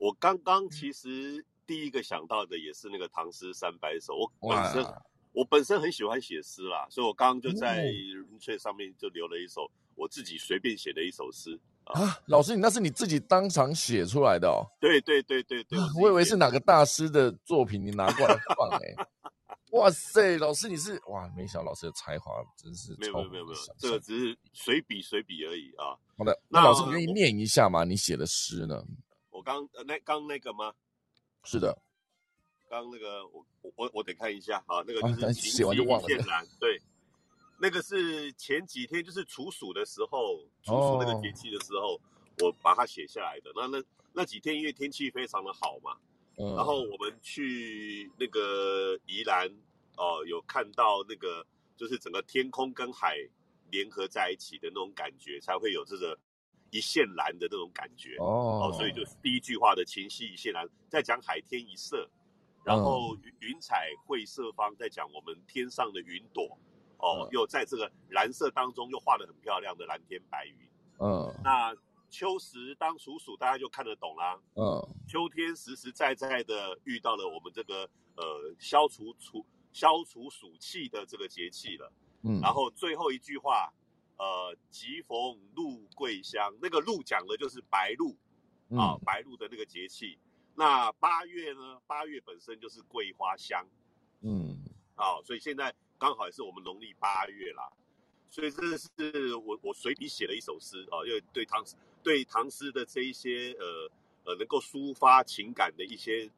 [0.05, 4.31] 我刚刚其实第一个想到的也是那个唐诗三百首。
[4.39, 4.95] 我本身
[5.33, 7.91] 我本身很喜欢写诗啦，所以我刚刚就在哦
[8.31, 11.59] 云翠上面就留了一首我自己随便写的一首诗。
[11.85, 14.61] 啊，老师，你那是你自己当场写出来的哦？
[14.79, 19.07] 对对对对对，啊我以为是哪个大师的作品，你拿过来放哎、
[19.73, 23.99] 哇塞，老师你是哇，没想到老师的才华真是没有超没有没有这个。
[24.01, 25.97] 只是随笔随笔而已啊。
[26.19, 27.85] 好的，那那老师你愿意念一下吗？
[27.85, 28.85] 你写的诗呢？
[29.45, 30.73] 我刚呃那刚那个吗？
[31.45, 31.77] 是的，
[32.71, 36.09] 刚那个我我我我得看一下啊，那个就是秦写完就忘了
[36.59, 36.81] 对，
[37.61, 42.01] 那个是前几天就是处暑的时候，处暑那个节气的时候，
[42.41, 43.53] 我把它写下来的。
[43.55, 45.99] 那那那几天因为天气非常的好嘛，
[46.39, 49.47] 嗯，然后我们去那个宜兰
[49.97, 53.17] 哦、有看到那个就是整个天空跟海
[53.71, 56.19] 联合在一起的那种感觉，才会有这个
[56.75, 58.17] 一线蓝的那种感觉。
[58.19, 62.11] 哦所以就是第一句话的情系一线蓝，在讲海天一色，
[62.65, 66.59] 然后云云彩绘色方在讲我们天上的云朵，
[66.99, 70.69] 哦，嗯又在这个蓝色当中又画的很漂亮的蓝天白云。
[70.99, 71.73] 嗯那
[72.11, 74.37] 秋实当处暑，大家就看得懂啦。
[74.57, 81.93] 嗯秋天实实在在的遇到了我们这个呃消除除消除暑气的这个节气了。
[82.27, 83.71] 嗯，然后最后一句话，
[84.25, 88.17] 呃，吉逢鹿桂香，那个鹿讲的就是白露
[88.75, 90.19] 啊，嗯白露的那个节气。
[90.55, 91.79] 那八月呢？
[91.87, 93.67] 八月本身就是桂花香
[94.23, 94.57] 嗯
[94.95, 97.71] 啊，所以现在刚好也是我们农历八月啦。
[98.31, 103.91] 所以这是我我随笔写了一首诗啊，因为对唐诗对唐诗的这一些呃
[104.25, 106.31] 呃能够抒发情感的一些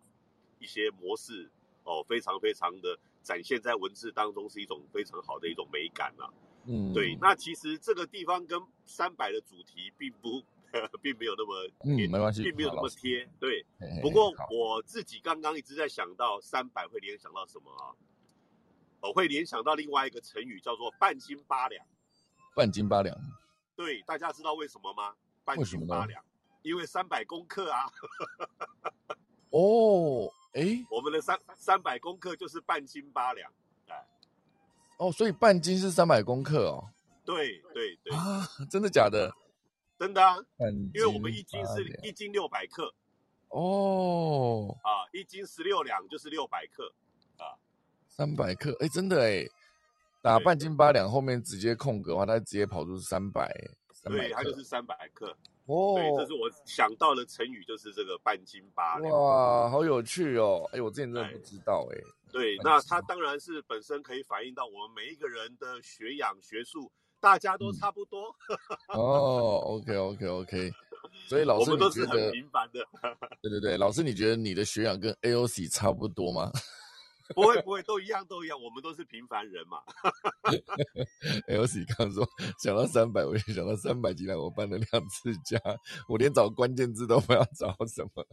[0.58, 1.48] 一些模式
[1.84, 6.26] 哦，非常非常的展现在文字当中，是一种非常好的一种美感啊。
[6.68, 10.42] 嗯，对，那其实这个地方跟三百的主题并不，
[11.00, 13.28] 并没有那么，嗯没关系并没有那么贴。
[13.38, 17.94] 对嘿嘿，不过我自己刚刚一直在想到三百会联想到什么啊？
[19.00, 21.86] 我会联想到另外一个成语叫做半斤八两。
[22.54, 23.16] 半斤八两。
[23.76, 25.14] 对，大家知道为什么吗？
[25.44, 26.24] 半斤八两，
[26.62, 27.84] 因为三百公克啊。
[29.50, 33.48] 哦，哎，我们的三三百公克就是半斤八两。
[34.98, 36.88] 哎，哦，所以半斤是三百公克哦。
[37.24, 39.32] 对对对，啊，真的假的？
[39.98, 42.94] 真的啊，半因为我们一斤是一斤六百克。
[43.48, 46.92] 哦，啊，一斤十六两就是六百克
[47.38, 47.58] 啊。
[48.08, 49.46] 三百克，哎，真的哎，
[50.22, 53.52] 打半斤八两后面直接空格的话，它直接跑出三百，
[53.92, 54.54] 三百对，它就。
[54.54, 55.36] 是三百克。
[55.66, 59.12] 哦对，这是我想到的成语，就是这个半斤八两。
[59.12, 60.68] 哇，好有趣哦！
[60.72, 61.98] 哎，我之前真的不知道哎。
[62.38, 68.34] 对，那它当然是本身可以反映到我们每一个人的学养学术，大家都差不多。
[68.92, 70.72] 哦，OK OK OK，
[71.28, 72.30] 所以老师我们都是很？
[72.32, 72.80] 平凡的。
[73.40, 76.50] 对对对，老师你觉得你的学养跟 AOC 差不多吗
[77.34, 79.78] 不会不会，都一样都一样，我们都是平凡人嘛。
[81.48, 82.24] ？AOC 刚刚说
[82.62, 85.58] 想到三百，我就想到三百斤了，我搬了两次家，
[86.08, 88.24] 我连找关键字都不知道找什么，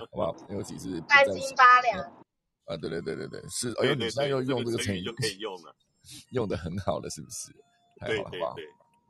[0.00, 2.21] 好不好？AOC 是不半斤八两，
[2.66, 5.74] 啊，对对对对对，是，哎呦，你现在又，用这个成语就可以用了。
[6.30, 7.52] 用的很好了，是不是？
[7.98, 8.56] 太好了，好不好？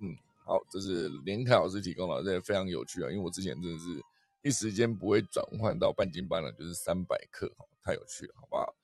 [0.00, 4.03] 嗯，好，这是连凯老师提供的，这也非常有趣啊，因为我之前真的是
[4.42, 8.74] 一时间不会转换到半斤八两，就是三百克，哈，太有趣了，好不好？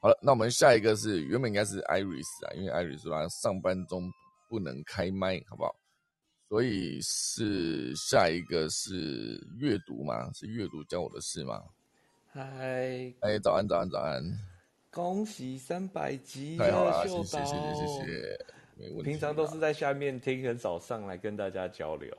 [0.00, 4.10] 好了，那我们下一个是原本应该是 Iris 啊，因为 Iris 说他上班中
[4.48, 5.72] 不能开麦，好不好？
[6.48, 10.32] 所以是下一个是阅读吗？
[10.34, 11.62] 是阅读教我的事吗？
[12.34, 14.22] 嗨，哎，早安，早安，早安！
[14.90, 19.02] 恭喜三百集太好了，秀谢谢，谢谢，谢谢，没问题。
[19.02, 22.10] 平常都是在下面听，很少上来跟大家交流。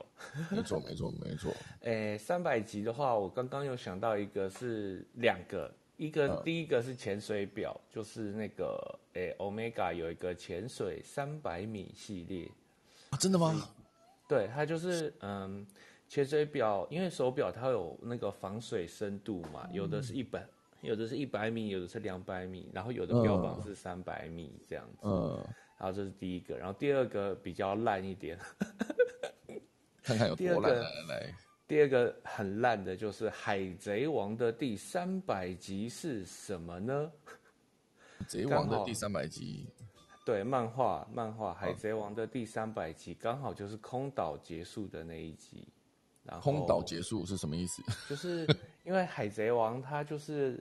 [0.52, 1.52] 没错，没错，没错。
[1.82, 12.48] 哎，三百集的话，我刚刚有想到一个是两个，一个、嗯第一个是潜水表，就是那个哎，Omega 有一个潜水三百米系列。
[13.10, 13.68] 啊，真的吗？
[14.28, 15.66] 对，它就是嗯，
[16.08, 20.46] 潜水表，因为手表它有那个防水深度嘛，有的是一百，
[20.80, 24.98] 有的是一百米，有的是两百米，然后有的标榜是三百米这样子。
[25.02, 25.44] 嗯，
[25.78, 28.38] 然后这是第一个，然后第二个比较烂一点，
[30.02, 31.34] 看看有多烂，个来。
[31.66, 37.10] 第二个很烂的就是《海贼王》的第三百集是什么呢？
[38.28, 39.66] 贼王的第三百集，
[40.26, 45.66] 对，漫画漫画《海贼王》的第三百集刚好就是空岛结束的那一集。
[46.24, 47.82] 然后空岛结束是什么意思？
[48.08, 48.46] 就是
[48.82, 50.58] 因为海贼王它就是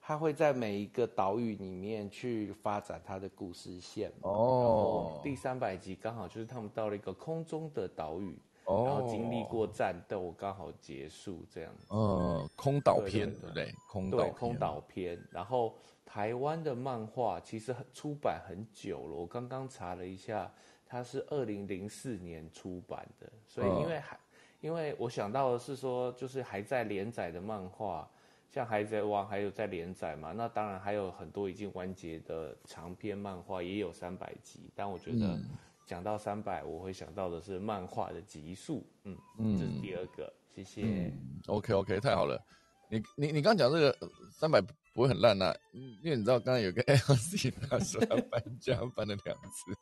[0.00, 4.28] 他会在每一个岛屿里面去发展他的故事线嘛。
[4.28, 11.86] 哦然后第三百集刚好就是他们到了一个空中的岛屿，哦然后经历过战斗，刚好结束这样子。
[11.88, 13.72] 呃，空岛对篇，对对不对？
[13.88, 20.52] 空岛对空岛篇，然后台湾的漫画其实很出版很久了，我刚刚查了一下，
[20.86, 24.18] 它是二零零四年出版的，所以因为还、
[24.64, 28.08] 因为我想到的是说，就是还在连载的漫画，
[28.50, 35.50] 像《海贼王》还有在连载嘛，那当然还有很多已经完结的长篇漫画，也有三百集，但我觉得嗯
[35.84, 40.80] 讲到三百，我会想到的是漫画的集数，嗯，嗯这是第二个，谢谢。
[40.82, 41.12] 嗯
[41.48, 42.42] ，OK OK，太好了。
[42.88, 43.94] 你你你刚讲这个
[44.32, 44.62] 三百
[44.94, 49.76] 不会很烂呐、嗯因为你知道刚刚有个 LC 他说他搬家搬了两次，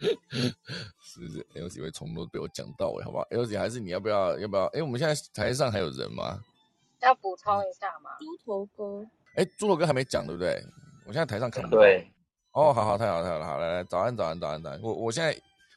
[1.02, 4.64] 是不是 LC 会从头被我讲到尾，好不好？LC 还是你要不要要不要？
[4.66, 6.40] 哎，我们现在台上还有人吗？
[7.00, 8.10] 要补充一下吗？
[8.18, 10.62] 猪头哥，哎，猪头哥还没讲对不对？
[11.06, 11.78] 我现在台上看不到。
[11.78, 12.06] 对，
[12.52, 14.80] 哦，好好，太好，太好了，好，来来，早安，早安，早安，早安。
[14.82, 15.36] 我我现在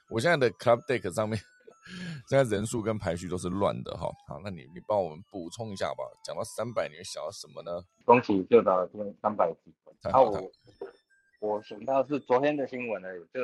[0.09, 1.39] 我现在的 Club Deck 上面，
[2.29, 4.07] 现在人数跟排序都是乱的哈。
[4.27, 6.03] 好，那你你帮我们补充一下吧。
[6.23, 7.83] 讲到三百，你会想到什么呢？
[8.05, 9.73] 恭喜就到今三百集。
[9.85, 10.51] 啊，太好，太好我
[11.55, 13.39] 我想到是昨天的新闻而已，就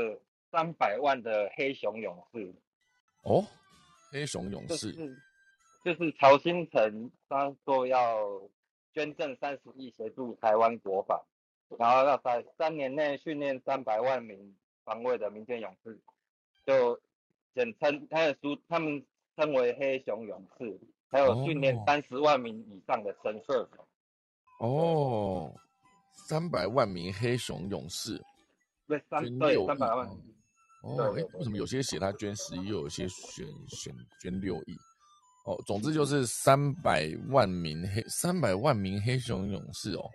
[0.52, 2.54] 三百万的黑熊勇士，
[3.24, 3.45] 哦，
[4.12, 5.18] 黑熊勇士，就是
[5.84, 8.41] 就是曹新成他说要
[8.93, 11.22] 捐赠三十亿协助台湾国防，
[11.78, 16.00] 然后要在三年内训练三百万名防卫的民间勇士，
[16.66, 17.00] 就
[17.54, 20.80] 简称他的书他们称为黑熊勇士，
[21.10, 21.84] 还有训练哦。
[21.86, 23.88] 三十万名以上的神射手。
[24.60, 25.54] 哦，
[26.12, 28.22] 三百万名黑熊勇士，
[28.88, 30.10] 对，三对三百万，
[30.84, 34.77] 哦，哎为什么有些写他捐十亿，又有些选选捐六亿？
[35.45, 40.09] 哦，总之就是三百万名黑三百万名黑熊勇士哦。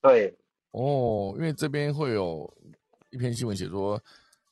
[0.00, 0.32] 对，
[0.70, 2.48] 哦，因为这边会有
[3.10, 4.00] 一篇新闻写说，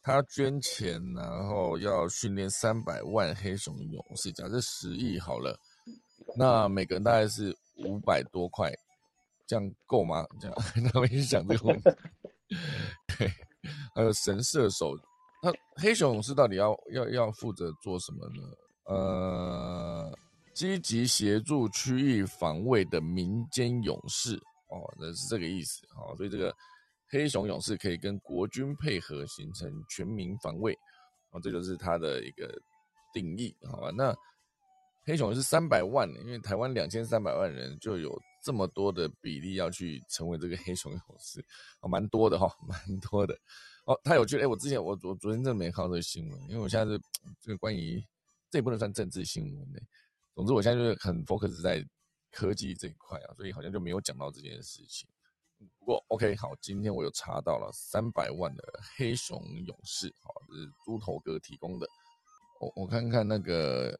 [0.02, 5.58] 他捐钱，然后要训练三百万黑熊勇士，假设十亿好了，
[6.36, 8.72] 那每个人大概是五百多块，
[9.46, 10.26] 这样够吗？
[10.40, 10.56] 这样
[10.92, 11.90] 他们一直想这个问题。
[13.16, 13.30] 对，
[13.94, 14.96] 还有神射手，
[15.42, 18.42] 那黑熊勇士到底要要要负责做什么呢？
[18.86, 20.18] 呃，
[20.54, 24.34] 积极协助区域防卫的民间勇士
[24.70, 26.16] 哦，那是这个意思哦。
[26.16, 26.54] 所以这个
[27.08, 30.76] 黑熊勇士可以跟国军配合，形成全民防卫
[31.30, 32.52] 哦，这就是它的一个
[33.12, 33.90] 定义，好吧？
[33.90, 34.16] 那
[35.04, 38.10] 黑熊是三百万，因为台湾两千三百万人就有
[38.42, 41.44] 这么多的比例要去成为这个黑熊勇士，
[41.80, 43.36] 哦，蛮多的哈、蛮多的。
[43.84, 44.44] 哦，太有趣了！
[44.44, 47.00] 哎，我之前我我昨天真的没看到这个新闻，因为我现在是
[47.40, 48.04] 这个关于
[48.50, 49.78] 这也不能算政治新闻呢。
[50.34, 51.82] 总之，我现在就是很 focus 在
[52.30, 55.08] 科技这一块啊，所以好像就没有讲到这件事情。
[55.78, 58.62] 不过 OK，好，今天我有查到了三百万的
[58.96, 61.86] 黑熊勇士，好，是猪头哥提供的。
[62.60, 63.98] 我我看看那个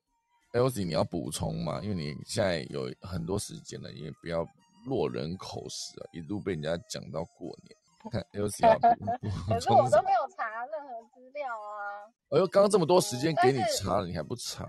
[0.52, 1.80] Elsie，你要补充吗？
[1.82, 4.46] 因为你现在有很多时间了，也不要
[4.86, 7.76] 落人口实啊，一路被人家讲到过年。
[8.10, 10.12] 看 Elsie 要补 充可是我都没？
[10.12, 12.06] 有查任何资料啊。
[12.30, 14.64] 哎呦，刚刚这么多时间给你查了，你还不查？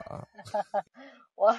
[1.35, 1.55] 我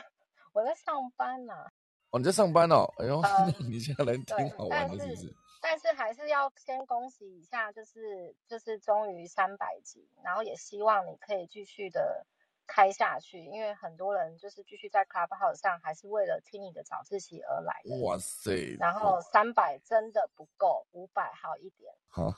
[0.52, 1.70] 我在上班啊、
[2.10, 2.84] 哦，你在上班哦？
[2.98, 5.34] 哎呦，呃你现在来对听好玩的，是不是是？
[5.62, 12.26] 但是还是要先恭喜一下，就是就是终于三百集，然后也希望你可以继续的
[12.72, 17.96] 开下去，因为很多人就是继续在 Clubhouse 上，还是为了听你的早自习而来的。
[18.04, 18.76] 哇塞！
[18.78, 21.92] 然后三百真的不够，五百好一点。
[22.08, 22.32] 好，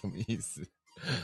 [0.00, 0.60] 什么意思？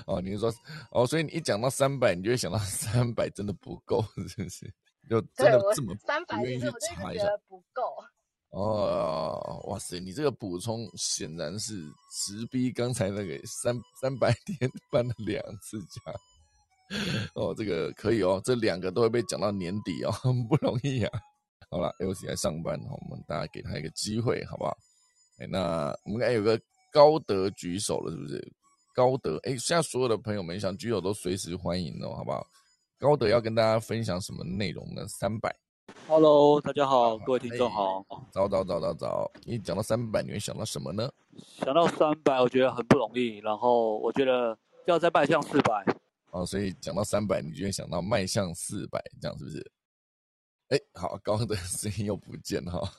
[0.06, 0.52] 哦，你是说
[0.92, 4.72] 哦，所以你一讲到三百，你就会想到三百真的不够，是不是？
[5.10, 7.96] 就真的这么三百，不愿意去查一下觉得不够。
[8.50, 11.74] 哦，哇塞，你这个补充显然是
[12.10, 16.00] 直逼刚才那个三三百天 搬了两次家。
[17.34, 21.20] 哦，这个可以哦，这两个都会被讲到年底哦，很 不容易啊。
[21.70, 24.76] 好了，L C 来上班，我们大家给他一个机会，好不好？
[25.38, 26.58] 哎，那我们刚才有个
[26.92, 28.52] 高德举手了，是不是？
[28.94, 32.46] 高德，哎，现在所有的朋友们想举手都随时欢迎哦，好不好？
[32.98, 35.06] 高德要跟大家分享什么内容呢？
[35.08, 35.54] 三百。
[36.06, 38.04] Hello，大家好，各位听众好。
[38.32, 41.10] 早早早早早，你讲到三百，你会想到什么呢？
[41.58, 44.56] 想到三百，我觉得很不容易，然后我觉得
[44.86, 45.84] 要再迈向四百。
[46.36, 49.72] 哦，所以讲到三百，你就会想到迈向四百，这样是不是？
[50.68, 52.92] 哎，好，高德声音又不见了哈。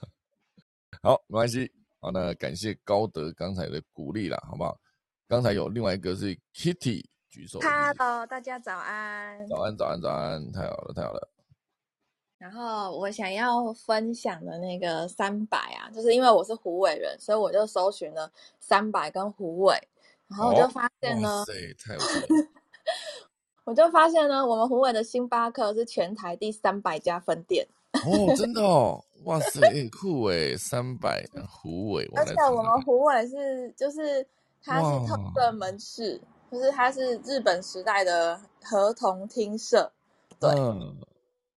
[1.03, 1.71] 好，没关系。
[1.99, 4.79] 好，那感谢高德刚才的鼓励啦，好不好？
[5.27, 7.59] 刚才有另外一个是 Kitty 举手。
[7.59, 9.47] Hello，大家早安。
[9.47, 10.51] 早安，早安，早安！
[10.51, 11.29] 太好了，太好了。
[12.39, 19.75] 然后我想要分享的那个三百啊，就是因为我是虎尾人，所以我就搜寻了三百跟虎尾，
[20.27, 22.27] 然后我就发现呢，哇塞，太有趣了。
[23.67, 27.67] 我就发现呢，我们虎尾的星巴克是全台第三百家分店，
[28.07, 34.25] 哦，真的哦，哇塞，很酷哎，三百虎尾，而且我们虎尾是就是
[34.63, 39.91] 它是特哇色门市，就是它是日本时代的合同厅舍，
[40.39, 40.49] 对。
[40.51, 40.95] 嗯，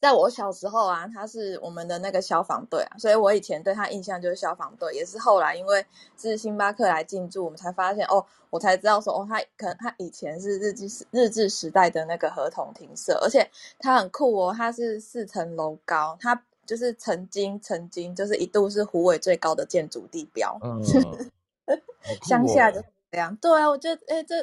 [0.01, 5.85] 在我小时候啊，他是我们的那个消防队啊，所以我以前对他印象就是消防队，也是后来因为
[6.17, 20.83] 是星巴克来进驻，我们才发现哦，我才知道说哦，他可能他以前是日治时日治时代的那个合同停社，而且他很酷哦，他是四层楼高，他就是曾经曾经就是一度是湖尾最高的建筑地标， 嗯，
[22.23, 23.37] 乡下就是这样。
[23.37, 24.37] 对啊，我觉得，哎，这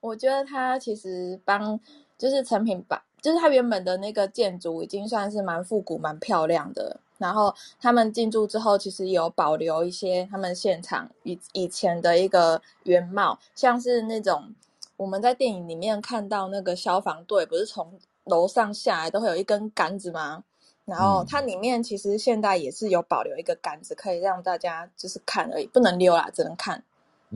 [0.00, 1.78] 我觉得他其实帮
[2.18, 7.00] 就是成品把，就是它原本的那个建筑已经算是蛮复古、蛮漂亮的。
[7.18, 14.54] 然后他们进驻之后，其实有保留一些他们现场以以前的一个原貌，像是那种
[14.98, 20.44] 我们在电影里面看到那个消防队，不是从楼上下来都会有一根杆子吗？
[20.84, 26.84] 然后嗯它里面其实现在也是有保留一个杆子，可以让大家就是看而已，不能溜啦，只能看。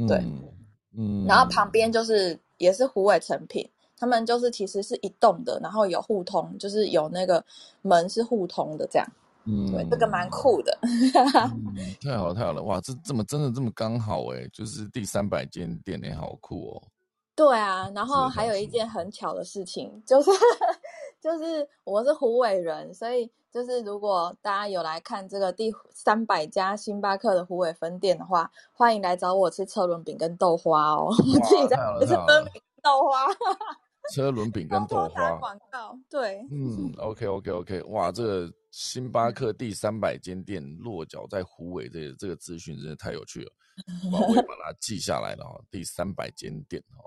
[0.06, 0.42] 对嗯
[0.94, 3.66] 嗯，然后旁边就是也是虎尾成品，
[4.00, 7.44] 他们就是其实是一栋的，然后有互通，就是有那个
[7.82, 9.06] 门是互通的这样。
[9.44, 10.78] 嗯，对，这个蛮酷的。
[10.82, 11.12] 嗯，
[12.02, 16.82] 太好了，太好了，哇，这这么真的这么刚好哎，就是第三百间店哎，好酷哦。
[17.34, 20.30] 对啊，然后还有一件很巧的事情，就是
[21.20, 31.06] 就是我是湖尾人，所以就是如果大家有来看这个第三百家星巴克的湖尾分店的话，欢迎来找我吃车轮饼跟豆花哦。
[31.06, 33.26] 我自己在吃车太好了轮饼豆花，
[34.12, 35.98] 车轮饼跟豆打花，广告。
[36.08, 43.52] 对，嗯，OK OK OK，哇，这个星巴克第三百间店落脚在虎尾，这个这个资讯真的太有趣了，
[44.12, 45.60] 我也把它记下来了哈。
[45.70, 47.04] 第三百间店哈，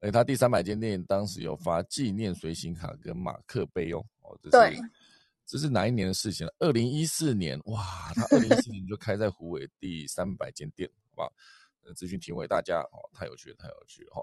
[0.00, 4.82] 而且它第三百间店当时有发纪念随行卡跟马克杯哦，哦，这对是
[5.46, 6.52] 这是哪一年的事情了？
[6.58, 11.32] 二零一四年，哇，他二零一四年就开在虎尾第三百间店，好吧？
[11.84, 14.22] 呃，资讯提供给大家哦，太有趣了，太有趣了哈。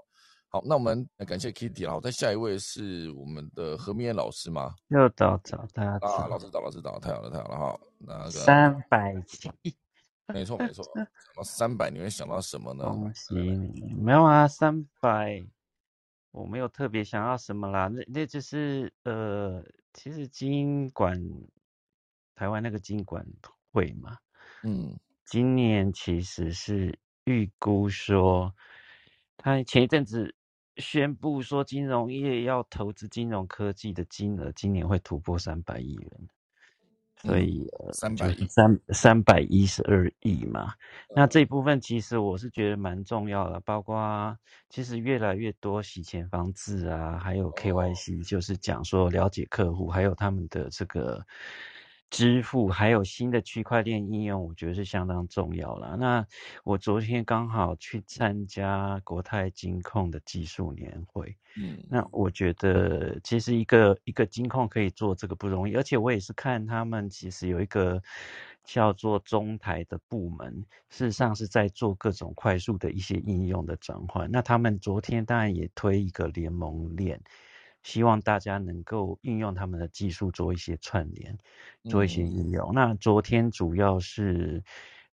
[0.54, 4.72] 好，那我们感谢 Kitty 好，再下一位是我们的何明燕老师吗？
[4.86, 7.80] 又早早大家啊，早，老师早，老师早，太好了，太好了哈。
[7.98, 9.50] 那个三百七，
[10.32, 12.84] 没错没错，讲到三百，你会想到什么呢？
[12.86, 13.94] 恭喜你！
[13.94, 15.44] 没有啊，三百，
[16.30, 19.60] 我没有特别想要什么啦，那那就是呃，
[19.92, 21.20] 其实金管
[22.36, 23.26] 台湾那个金管
[23.72, 24.16] 会嘛，
[24.62, 28.54] 嗯今年其实是预估说，
[29.36, 30.32] 他前一阵子
[30.76, 36.10] 宣布说，金融业要投资金融科技的金额今年会突破三百亿元，
[37.16, 38.46] 所以、呃300就是亿。
[38.48, 40.74] 三三百一十二亿嘛。
[41.14, 44.36] 那这一部分其实我是觉得蛮重要的，包括
[44.68, 51.24] 其实越来越多洗钱防治啊，还有 KYC，就是讲说了解客户，还有他们的这个
[52.14, 55.96] 支付，还有新的区块链应用，我觉得是相当重要了。
[55.96, 56.24] 那
[56.62, 68.00] 我昨天刚好去参加国泰金控的技术年会，嗯那我觉得其实一个一个金控可以做这个不容易，而且我也是看他们其实有一个
[68.62, 74.30] 叫做中台的部门，事实上是在做各种快速的一些应用的转换。
[74.30, 77.20] 那他们昨天当然也推一个联盟链，
[77.84, 81.38] 希望大家能够运用他们的技术做一些串联，
[81.84, 82.72] 做一些嗯应用。
[82.74, 84.64] 那昨天主要是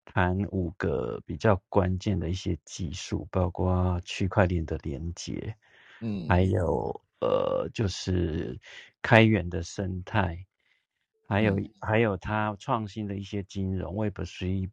[0.06, 5.54] 谈五个比较关键的一些技术，包括区块链的连接。
[6.00, 8.58] 嗯还有呃，就是
[9.02, 10.46] 开源的生态，
[11.28, 14.70] 还有、嗯还有它创新的一些金融 Web 3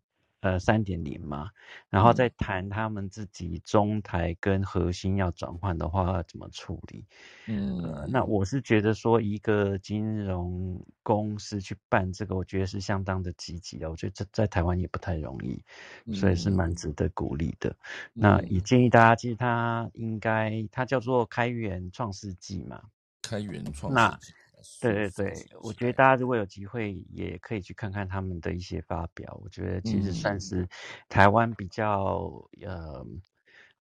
[0.52, 1.50] 呃三点零嘛，
[1.90, 7.06] 然后嗯再谈他们自己中台跟核心要转换的话要怎么处理。
[7.48, 7.54] 呃，
[8.06, 13.90] 嗯那我是觉得说一个金融公司去办这个，我觉得是相当的积极的。
[13.90, 15.64] 我觉得这在台湾也不太容易，
[16.14, 17.76] 所以是蛮嗯值得鼓励的。
[18.14, 22.82] 那也嗯，建议大家，其实它应该它叫做开源创世纪嘛。
[23.22, 24.34] 开源创世那纪，
[24.82, 29.40] 对对对，我觉得大家如果有机会，也可以去看看他们的一些发表。
[29.44, 30.70] 我觉得其实算嗯是
[31.08, 33.06] 台湾比较呃，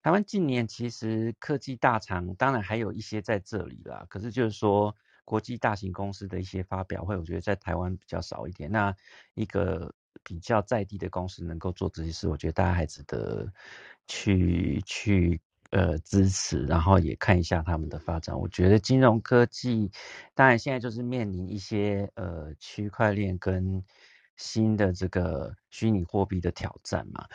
[0.02, 8.70] 台湾近年其实科技大厂当然还有一些在这里啦，可是就是说国际大型公司的一些发表会，我觉得在台湾比较少一点。
[8.70, 8.94] 那
[9.34, 13.52] 一个比较在地的公司能够做这些事，我觉得大家还值得
[14.06, 18.38] 去去呃支持，然后也看一下他们的发展。
[18.38, 19.90] 我觉得金融科技，
[20.34, 23.84] 当然现在就是面临一些呃区块链跟
[24.36, 27.26] 新的这个虚拟货币的挑战嘛。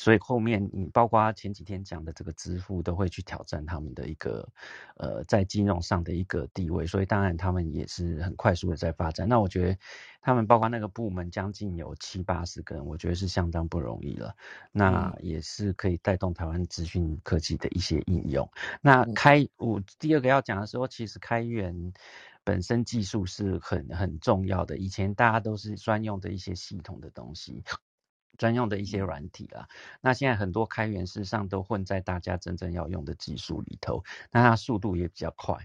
[0.00, 4.48] 所以后面你包括前几天讲的这个支付，都会去挑战他们的一个
[4.96, 9.28] 呃在金融上的一个地位，所以当然他们也是很快速的在发展。
[9.28, 9.78] 那我觉得
[10.22, 14.34] 他们包括那个部门将近有七八十个人，我觉得是相当不容易了。
[14.72, 18.50] 那也是可以带动台湾资讯科技的一些应用。
[18.80, 21.92] 那嗯开我第二个要讲的时候，其实开源。
[22.42, 27.62] 本身技术是很很重要的，以前大家都是专用的一些系统的东西，
[28.38, 29.68] 专用的一些软体啦。
[30.00, 35.56] 那现在很多开源事实上都混在大家真正要用的技术里头，那它速度也比较快。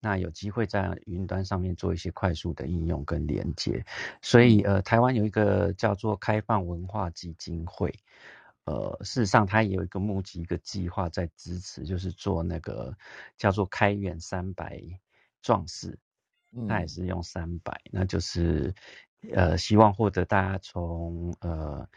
[0.00, 3.86] 那有机会在云端上面做一些快速的应用跟连接，
[4.20, 7.90] 所以呃，台湾有一个叫做开放文化基金会，
[8.66, 12.94] 呃，事实上它也有一个募集一个计划在支持，就是做那个
[13.38, 14.78] 叫做开源三百
[15.40, 15.98] 壮士，
[16.50, 18.74] 那也嗯是用三百，那就是
[19.32, 21.88] 呃，希望获得大家从呃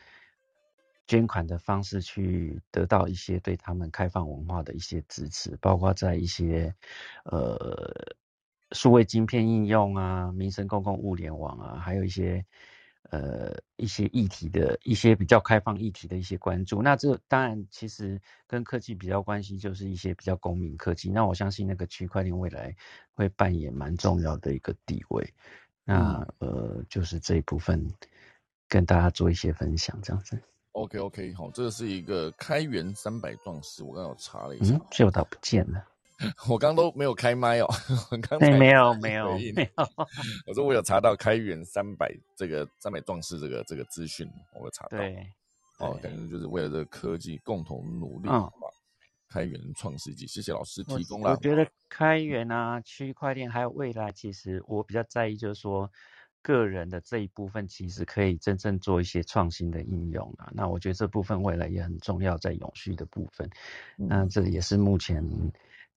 [1.08, 6.76] 捐款的方式去得到一些对他们开放文化的一些支持，包括在一些
[7.24, 8.16] 呃
[8.74, 12.46] 数位晶片应用啊、民生公共物联网啊，还有一些
[13.04, 16.82] 呃一些议题的一些比较开放议题的一些关注。
[16.82, 21.10] 那这当然其实跟科技比较关系，就是一些比较公民科技。
[21.10, 22.76] 那我相信那个区块链未来
[23.14, 25.34] 会扮演蛮重要的一个地位。
[25.86, 27.90] 那嗯呃，就是这一部分
[28.68, 30.38] 跟大家做一些分享，这样子。
[30.78, 35.84] ，OK OK，好，这是一个开源三百壮士，我刚刚有查了一下嗯，，秀导不见了。
[36.50, 37.68] 我刚刚都没有开麦哦，
[38.12, 39.28] 没有才没有 没有。
[40.48, 44.28] 我说我有查到开源三百这个三百壮士这个这个资讯，
[44.60, 44.98] 我有查到。
[44.98, 45.28] 对，
[45.80, 48.68] 哦，感觉就是为了这个科技共同努力，嗯好吧？
[49.30, 51.32] 开源创世纪，谢谢老师提供了。
[51.32, 55.88] 我觉得开源啊、区块链还有未来，其实我比较在意，就是说
[56.48, 60.50] 个人的这一部分，其实可以真正做一些创新的应用啊。
[60.54, 63.50] 那我觉得这部分未来也很重要，在永续的部分。
[63.98, 65.22] 那嗯这也是目前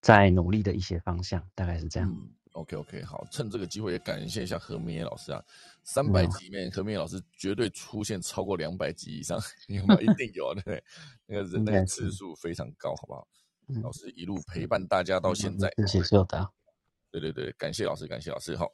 [0.01, 2.09] 在努力的一些方向，大概是这样。
[2.09, 5.41] 嗯，OK OK，好，趁这个机会也感谢一下何明野老师啊，
[5.83, 9.39] 三百集里面何明野老师绝对出现超过两百集以上，
[9.69, 10.01] 有没有？
[10.01, 10.83] 一定有，对不对？
[11.27, 13.25] 那个人那个应该是次数非常高，好不好？
[13.69, 16.53] 嗯老师一路陪伴大家到现在，谢谢秀导。
[17.09, 18.55] 对对对，感谢老师，感谢老师。
[18.55, 18.65] 好，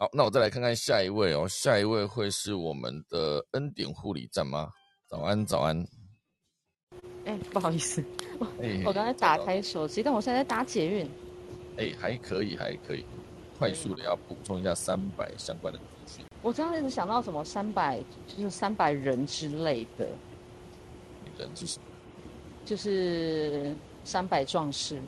[0.00, 4.70] 好，那我再来看看下一位哦，下一位会是我们的恩典护理站吗？
[5.06, 5.86] 早安，早安。
[7.26, 8.02] 哎、不好意思，
[8.86, 11.10] 我刚才打开手机，但我现在在打捷运。
[11.76, 13.04] 哎，还可以，还可以，
[13.58, 16.24] 快速的要补充一下三百相关的资讯。
[16.40, 20.08] 我刚刚一直想到什么三百，就是三百人之类的，
[21.36, 21.84] 人是什么？
[22.64, 24.98] 就是三百壮士。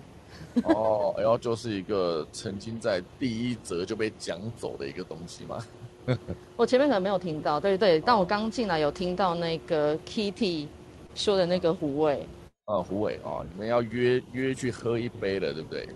[0.65, 5.59] 哦，然后就是一个曾经在第一折就被讲走的一个东西嘛。
[6.57, 10.67] 我前面可能没有听到，对对，但我刚进来有听到那个 Kitty
[11.15, 12.27] 说的那个胡伟。
[12.65, 15.89] 啊，胡伟啊，你们要约约去喝一杯了，对不对？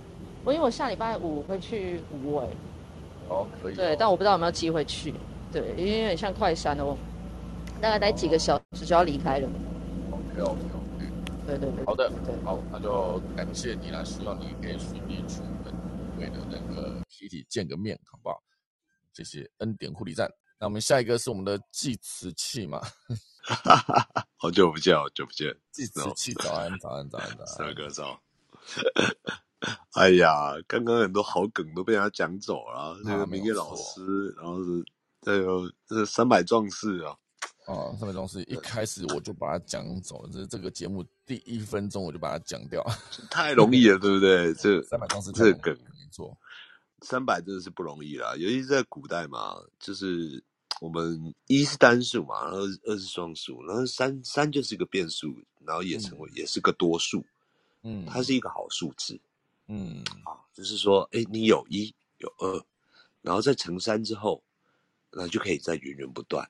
[0.45, 2.45] 我因为我下礼拜五会去胡伟，
[3.29, 3.77] 哦，可以哦。
[3.77, 5.13] 对，但我不知道有没有机会去。
[5.53, 6.97] 对，因为有点像快闪哦，
[7.81, 9.49] 大概待几个小时就要离开了。
[10.11, 10.86] OK OK OK。
[11.47, 11.85] 对对对。
[11.85, 12.11] 好的，
[12.45, 18.43] 好，那就感谢你啦，希望你可以顺利去跟胡伟的那个 Kitty 见个面，好不好？
[19.13, 20.31] 谢谢恩典护理站。
[20.59, 22.81] 那我们下一个是我们的计词器嘛？
[24.37, 25.55] 好久不见，好久不见。
[25.71, 27.47] 计词器，早安，早安，早安，早安。
[27.47, 28.21] 三哥早。
[29.93, 34.85] 哎呀，刚刚很多好梗都被他讲走了，那个明月老师，然后是
[35.21, 37.17] 再有这三百壮士啊。
[37.67, 42.85] 哦，三百壮士一开始我就把它讲走了，这是这个节目第一分钟我就把它讲掉，
[43.31, 44.55] 太容易了，对不对？
[44.55, 46.37] 这 三百壮士这个梗，没错。
[47.03, 50.43] 三百真的是不容易啦，尤其是在古代嘛，就是
[50.81, 57.25] 我们一是单数嘛，然后二是双数，然后三三就是一个变数，然后也成为、也是个多数，
[57.83, 59.19] 嗯它是一个好数字
[59.67, 62.65] 嗯啊，就是说，哎，你有一有二，
[63.23, 64.41] 然后再乘三之后，
[65.11, 66.49] 那就可以再源源不断。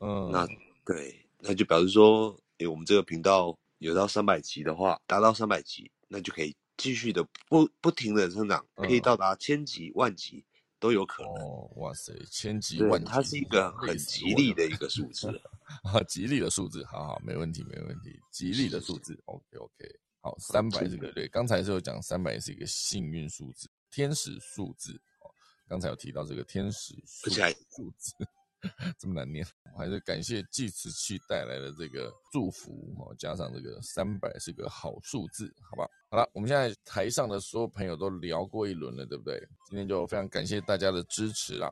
[0.00, 0.46] 嗯，那
[0.84, 9.02] 对，那就表示说，诶，我们这个频道有到三百集的话，达到三百集，那就可以继续的不不停的增长，可以嗯。
[9.02, 10.44] 到达千集、万集
[10.78, 11.32] 都有可能。
[11.34, 15.28] 哦，哇塞，千级万，级，它是一个很吉利的一个数字。
[15.82, 25.30] 啊，吉利的数字，好好，没问题，没问题，吉利的数字，OK OK，好，三百这个对，刚才是有讲三百是一个幸运数字，天使数字，哦，
[25.68, 28.14] 刚才有提到这个天使数而且还数字，
[28.98, 35.88] 这么难念，我还是感谢计时器带来的这个祝福哦，加上这个三百是个好数字，好吧？
[36.10, 39.38] 好了，我们现在台上的所有朋友都聊过一轮了，对不对？
[39.68, 41.70] 今天就非常感谢大家的支持啦。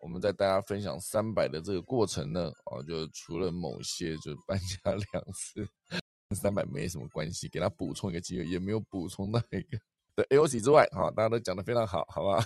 [0.00, 5.68] 我们在大家分享三百的这个过程呢，哦，就除了某些就是搬家两次，
[6.36, 9.78] 三百没什么关系，给他补充一个机会，也没有补充到一个
[10.14, 12.44] 的 AOC 之外，哈、大家都讲得非常好，好吧？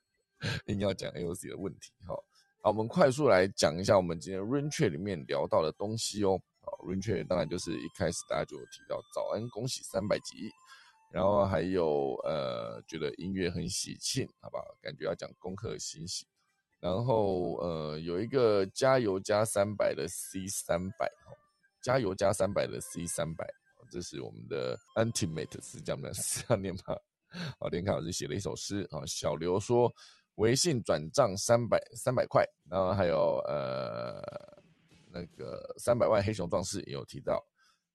[0.66, 2.14] 硬要讲 AOC 的问题，哈、
[2.62, 6.38] 好，我们快速来讲一下我们今天 Rain Chat 里面聊到的东西哦。
[6.60, 10.50] 好，Rain Chat 当然就是一开始大家就有提到早安，恭喜三百集，
[11.10, 14.64] 然后还有呃，觉得音乐很喜庆，好不好？
[14.82, 16.26] 感觉要讲功课欣喜。
[16.80, 21.32] 然后呃，有一个加油加三百的 C 三百哦，
[21.80, 23.48] 加油加三百的 C 三百，
[23.90, 26.94] 这是我们的 Ultimate 是这样的，是这样念吗？
[27.58, 29.90] 好，连凯老师写了一首诗啊，小刘说
[30.40, 34.22] 微信转账三百三百块，然后还有呃
[35.12, 37.44] 那个三百万黑熊壮士也有提到，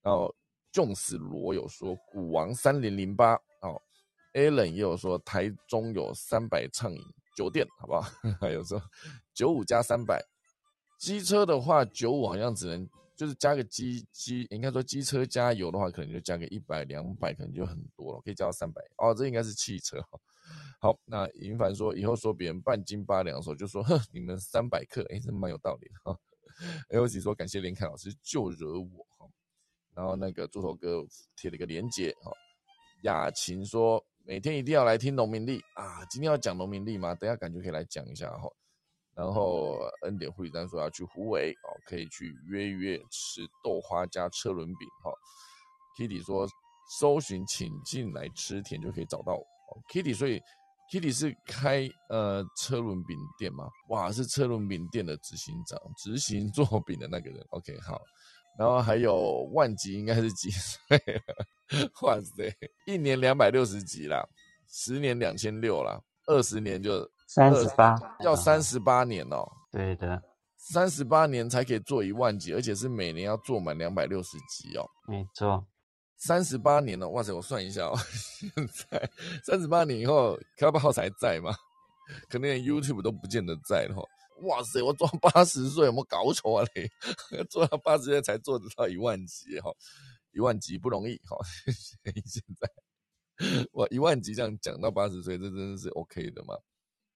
[0.04, 0.34] 然后
[0.72, 3.82] Jones 罗有说股王三零零八哦
[4.34, 7.02] ，Allen 也有说台中有三百畅饮
[7.36, 8.02] 酒店，好不好？
[8.40, 8.80] 还有说
[9.34, 10.24] 九五加三百，
[11.00, 19.16] 机车的话九五好像只能就是加个机机，应该说机车加油的话，可能就加个一百两百，可能就很多了，可以加到三百哦。
[19.16, 19.98] 这应该是汽车。
[20.80, 26.20] 好，那银凡说以后说别人半斤八两的时候，就说哼，你们三百克，哎，这蛮有道理的哈。
[26.90, 29.28] L C 说感谢连凯老师就惹我哈，
[29.96, 31.04] 然后那个猪头哥
[31.36, 32.32] 贴了一个连接哈。
[33.04, 37.16] 雅琴说每天一定要来听农民历啊，今天要讲农民历吗？
[37.16, 38.48] 等下感觉可以来讲一下哈。
[39.16, 45.12] 然后恩典护理站说要去湖尾哦，可以去约约吃豆花加车轮饼哈。
[45.98, 46.48] Kitty 说
[47.00, 49.46] 搜寻请进来吃甜就可以找到我。
[49.68, 50.42] 哦 Kitty 所以
[50.92, 53.68] Kitty 是开呃车轮饼店吗？
[53.90, 57.44] 哇，是车轮饼店的执行长，执行做饼的那个人。
[57.50, 58.00] OK 好，
[58.60, 61.94] 然后还有万吉应该是几岁了？
[62.04, 62.56] 哇塞，
[62.86, 64.24] 一年两百六十集啦，
[64.68, 69.44] 十年两千六啦，二十年就三十八要三十八年哦。
[69.72, 70.22] 对的，
[70.58, 74.88] 三十八年才可以做一万集，而且是每年要做满两百六十集哦。
[75.08, 75.66] 没错。
[76.26, 77.32] 三十八年了，哇塞！
[77.32, 77.96] 我算一下哦，
[78.42, 78.50] 现
[78.90, 79.12] 在
[79.44, 81.54] 三十八年以后，Clubhouse 还在吗？
[82.28, 84.02] 可能连 YouTube 都不见得在了哈。
[84.48, 84.82] 哇塞！
[84.82, 86.90] 我做到八十岁，有没有搞错啊嘞？
[87.48, 89.70] 做到八十岁才做得到一万集哈，
[90.32, 91.38] 一万集不容易哈。
[92.26, 92.68] 现在
[93.74, 96.56] 哇，一万集这样讲到八十岁，这真的是 OK 的吗？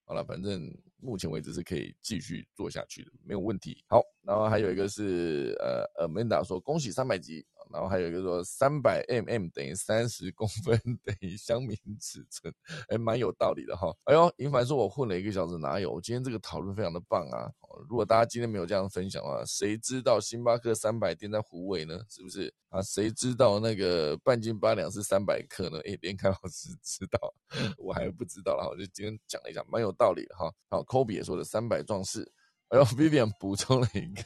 [0.05, 3.83] 好了，反正目前为止是可以继续做下去的，没有问题。
[3.87, 12.53] 好，然后还有一个是呃，Amanda 说恭喜三百集，然后还有一个说三百 mm 等于三十公分 等于香米尺寸，
[12.87, 13.95] 哎，蛮有道理的哈。
[14.05, 15.99] 哎呦，银凡说我混了一个小时，哪有？
[16.01, 17.51] 今天这个讨论非常的棒啊！
[17.87, 21.99] 如果大家今天没有这样分享的话，谁知道星巴克三百店在湖尾呢？
[22.09, 22.81] 是不是啊？
[22.81, 25.79] 谁知道那个半斤八两是三百克呢？
[25.85, 27.33] 哎，连凯老师知道，
[27.77, 28.67] 我还不知道啦。
[28.67, 30.51] 我就今天讲了一下，蛮有道理的哈。
[30.69, 32.31] 好，Kobe 也说的三百壮士。
[32.69, 34.23] 哎呦，Vivian 补充了一个，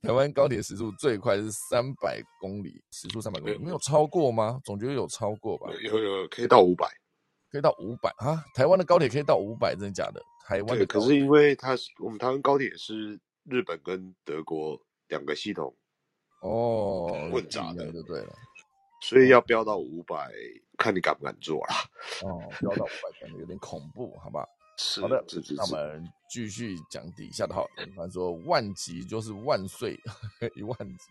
[0.00, 4.60] 台湾高铁时速最快是三百公里，时速三百公里，没有超过吗？
[4.64, 5.68] 总觉得有超过吧？
[5.82, 6.86] 有有可以到五百，
[7.50, 8.44] 可以到五百啊！
[8.54, 10.22] 台湾的高铁可以到五百，真的假的？
[10.46, 15.74] 台湾的对，可是因为它是我们台湾高铁是日本跟德国两个系统
[16.42, 18.32] 哦混杂的，就对了，
[19.02, 20.30] 所以要飙到五百，
[20.78, 21.74] 看你敢不敢做啦。
[22.22, 24.46] 哦，飙到五百感觉有点恐怖，好吧？
[24.76, 25.24] 是好的
[25.56, 27.64] 那我们继续讲底下的哈。
[27.96, 29.98] 他说万级就是万岁，
[30.54, 31.04] 一万级。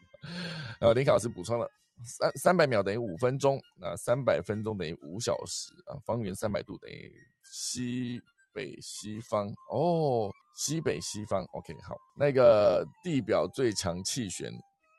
[0.79, 1.69] 然后林老师补充了
[2.03, 7.13] 三三百秒等于五分钟，那三百分钟等于五小时啊，方圆三百度等于
[7.43, 8.21] 西
[8.53, 11.43] 北西方哦，西北西方。
[11.53, 14.51] OK，好，那个地表最强气旋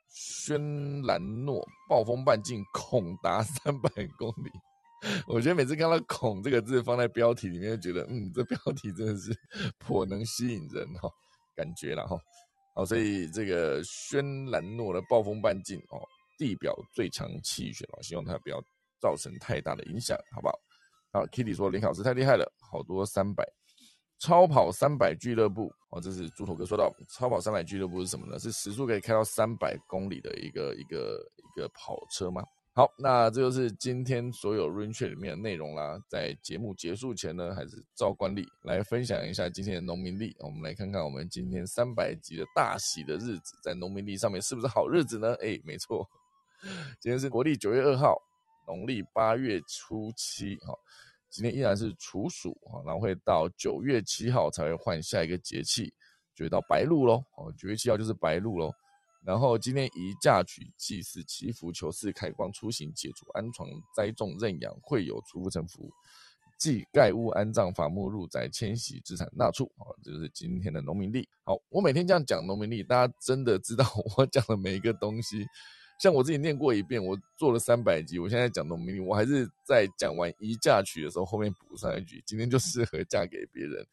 [0.08, 4.50] 轩兰诺暴风半径恐达三百公里。
[5.26, 9.30] 我觉得每次看到“孔”这个字放在标题里面，就觉得嗯，这标题真的是
[9.78, 11.08] 颇能吸引人哈、
[11.54, 12.18] 感觉了哈。
[12.74, 16.00] 好，所以这个轩兰诺的暴风半径哦，
[16.38, 18.60] 地表最强气旋哦，希望它不要
[19.00, 20.54] 造成太大的影响，好不好？
[21.12, 23.46] 好，Kitty 说林老师太厉害了，好多三百。
[24.18, 28.38] 超跑三百俱乐部哦，这是猪头哥说到，超跑三百俱乐部是什么呢？
[28.38, 32.42] 是时速可以开到三百公里的一个一个一个跑车吗？
[32.76, 35.98] 好，那这就是今天所有 Rain Chat 里面的内容啦。
[36.10, 40.36] 在节目结束前呢，还是照惯例来分享一下今天的农民历。
[40.40, 45.34] 我们来看看我们今天三百集的大喜的日子，在农民历上面是不是好日子呢？
[45.40, 46.06] 哎，没错，
[47.00, 48.14] 今天是国历九月二号，
[48.66, 50.74] 农历八月初七，哈。
[51.30, 55.90] 今天依然是处暑啊，然后会到九月七号才会换下一个节气，
[56.34, 57.24] 就会到白露喽。
[57.38, 58.70] 哦，九月七号就是白露喽。
[59.26, 65.90] 然后今天宜嫁娶、祭祀、祈福、求事、开光、出行、解除、安床、栽种、认养、会有、出福、成福、
[66.56, 69.68] 祭盖屋、安葬、伐木、入宅、迁徙、资产纳畜。
[69.78, 71.28] 好，这就是今天的农民历。
[71.42, 73.84] 好，我每天这样讲农民历，大家真的知道
[74.16, 75.44] 我讲的每一个东西。
[75.98, 83.84] 像我自己念过一遍，我做了三百集，我现在讲农民历，我还是在讲完宜嫁娶的时候后面补上一句：今天就适合嫁给别人。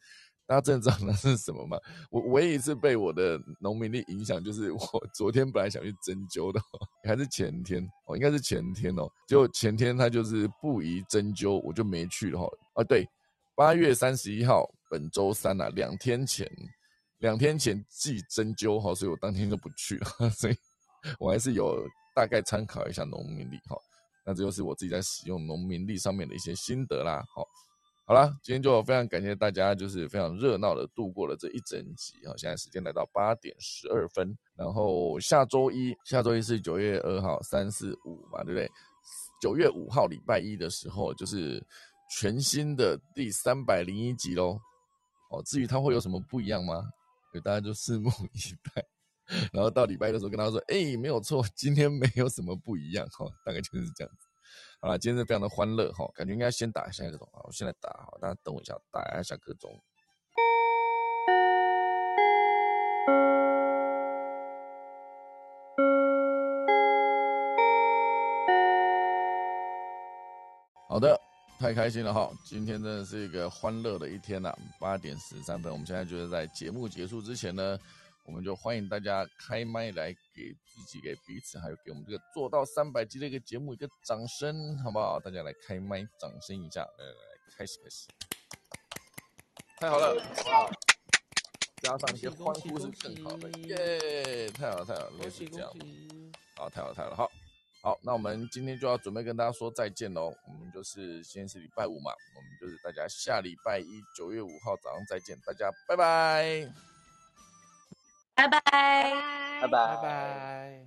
[0.46, 1.78] 大家真的知道那是什么吗？
[2.10, 4.78] 我唯一一次被我的农民历影响，就是 我
[5.14, 6.60] 昨天本来想去针灸的，
[7.04, 12.48] 还是前天哦，应该是前天哦，就前天他就是不宜针灸，我就没去了哈。
[12.74, 13.08] 啊，对，
[13.54, 16.50] 八月三十一号，本周三啊，两天前，
[17.18, 20.56] 两天前忌针灸哈，所以我当天就不去了， 所以。
[21.18, 21.86] 我还是有
[22.16, 23.76] 大概参考一下农民历哈，
[24.24, 27.22] 那这就是我自己在使用农民历上面的一些心得啦。
[27.34, 27.46] 好，
[28.06, 32.34] 好了，今天就非常感谢大家，就是非常热闹的度过了这一整集啊。
[32.36, 38.70] 现在时间来到八点十二分，然后下周一，下周一是九月二号，三四五嘛，对不对？
[39.40, 41.64] 九月五号礼拜一的时候，就是
[42.18, 44.58] 全新的第三百零一集喽。
[45.30, 46.82] 哦，至于它会有什么不一样吗？
[47.32, 48.84] 所以大家就拭目以待。
[49.50, 54.28] 然后到礼拜的时候跟他说：“哎，没有错，今天没有什么不一样哈，大概就是这样子。
[54.84, 59.72] 好了，今天是非常的欢乐哈，感觉应该先打一下个钟啊，我现在打哈，大家等我一下，打一下各种。
[70.86, 71.18] 好的，
[71.58, 74.54] 太开心了哈，今天真的是一个欢乐的一天呐。
[74.78, 77.78] 八点十三分，我们现在就是在节目结束之前呢。”
[78.24, 85.20] 我们就欢迎大家开麦来给自己、给彼此，还有给我们这个做到三百集的一个节目一个掌声，好不好？
[85.20, 88.08] 大家来开麦，掌声一下，来来来，开始开始，
[89.78, 90.14] 太好了，
[90.46, 90.70] 哇！
[91.82, 94.48] 加上一些欢呼是更好的，耶！
[94.52, 95.70] 太好了，太好了，类似这样，
[96.56, 97.30] 好，太好了，太好了，好，
[97.82, 100.34] 好，那我们今天就要准备跟大家说再见喽。
[100.48, 106.93] 我们就是今天是礼拜五嘛，我们就是大家下礼拜一九月五号早上再见，大家拜拜。
[108.34, 110.86] 拜拜，拜拜，拜拜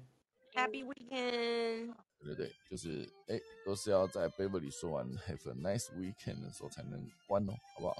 [0.54, 1.94] ，Happy Weekend。
[2.20, 7.96] 对对对，就是哎，都是要在 Beverly 说完 Have a nice weekend 的时候才能关哦，好不好？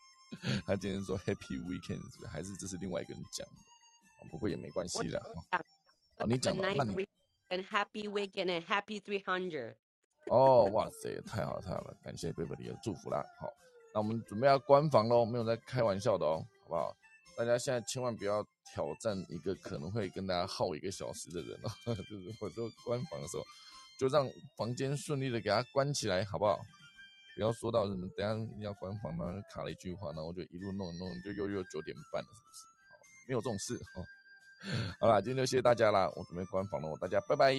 [0.66, 4.28] 他今天说 Happy Weekend，还是这是另外一个人讲的？
[4.30, 5.18] 不过也没关系的。
[5.18, 6.94] 哦，你讲的，那你
[7.64, 9.74] Happy Weekend and Happy Three Hundred。
[10.26, 13.22] 哦，哇塞，太好了太好了，感谢 Beverly 的祝福啦。
[13.40, 13.48] 好，
[13.92, 16.96] 那我们准备要关房喽，没有在开玩笑的哦，好不好？
[17.38, 21.70] 大家现在千万不要挑战一个可能会跟大家耗一个小时的人哦，
[22.10, 23.44] 就是或者关房的时候，
[23.96, 26.58] 就让房间顺利的给他关起来，好不好？
[27.36, 32.64] 不要说到什么等下要关房嘛，卡了一句话，然后就一路弄弄，就又又九点半了，是不是？
[32.90, 34.02] 好，没有这种事哦。
[34.98, 37.54] 好啦，今天就谢谢大家啦，我准备关房了，大家拜拜。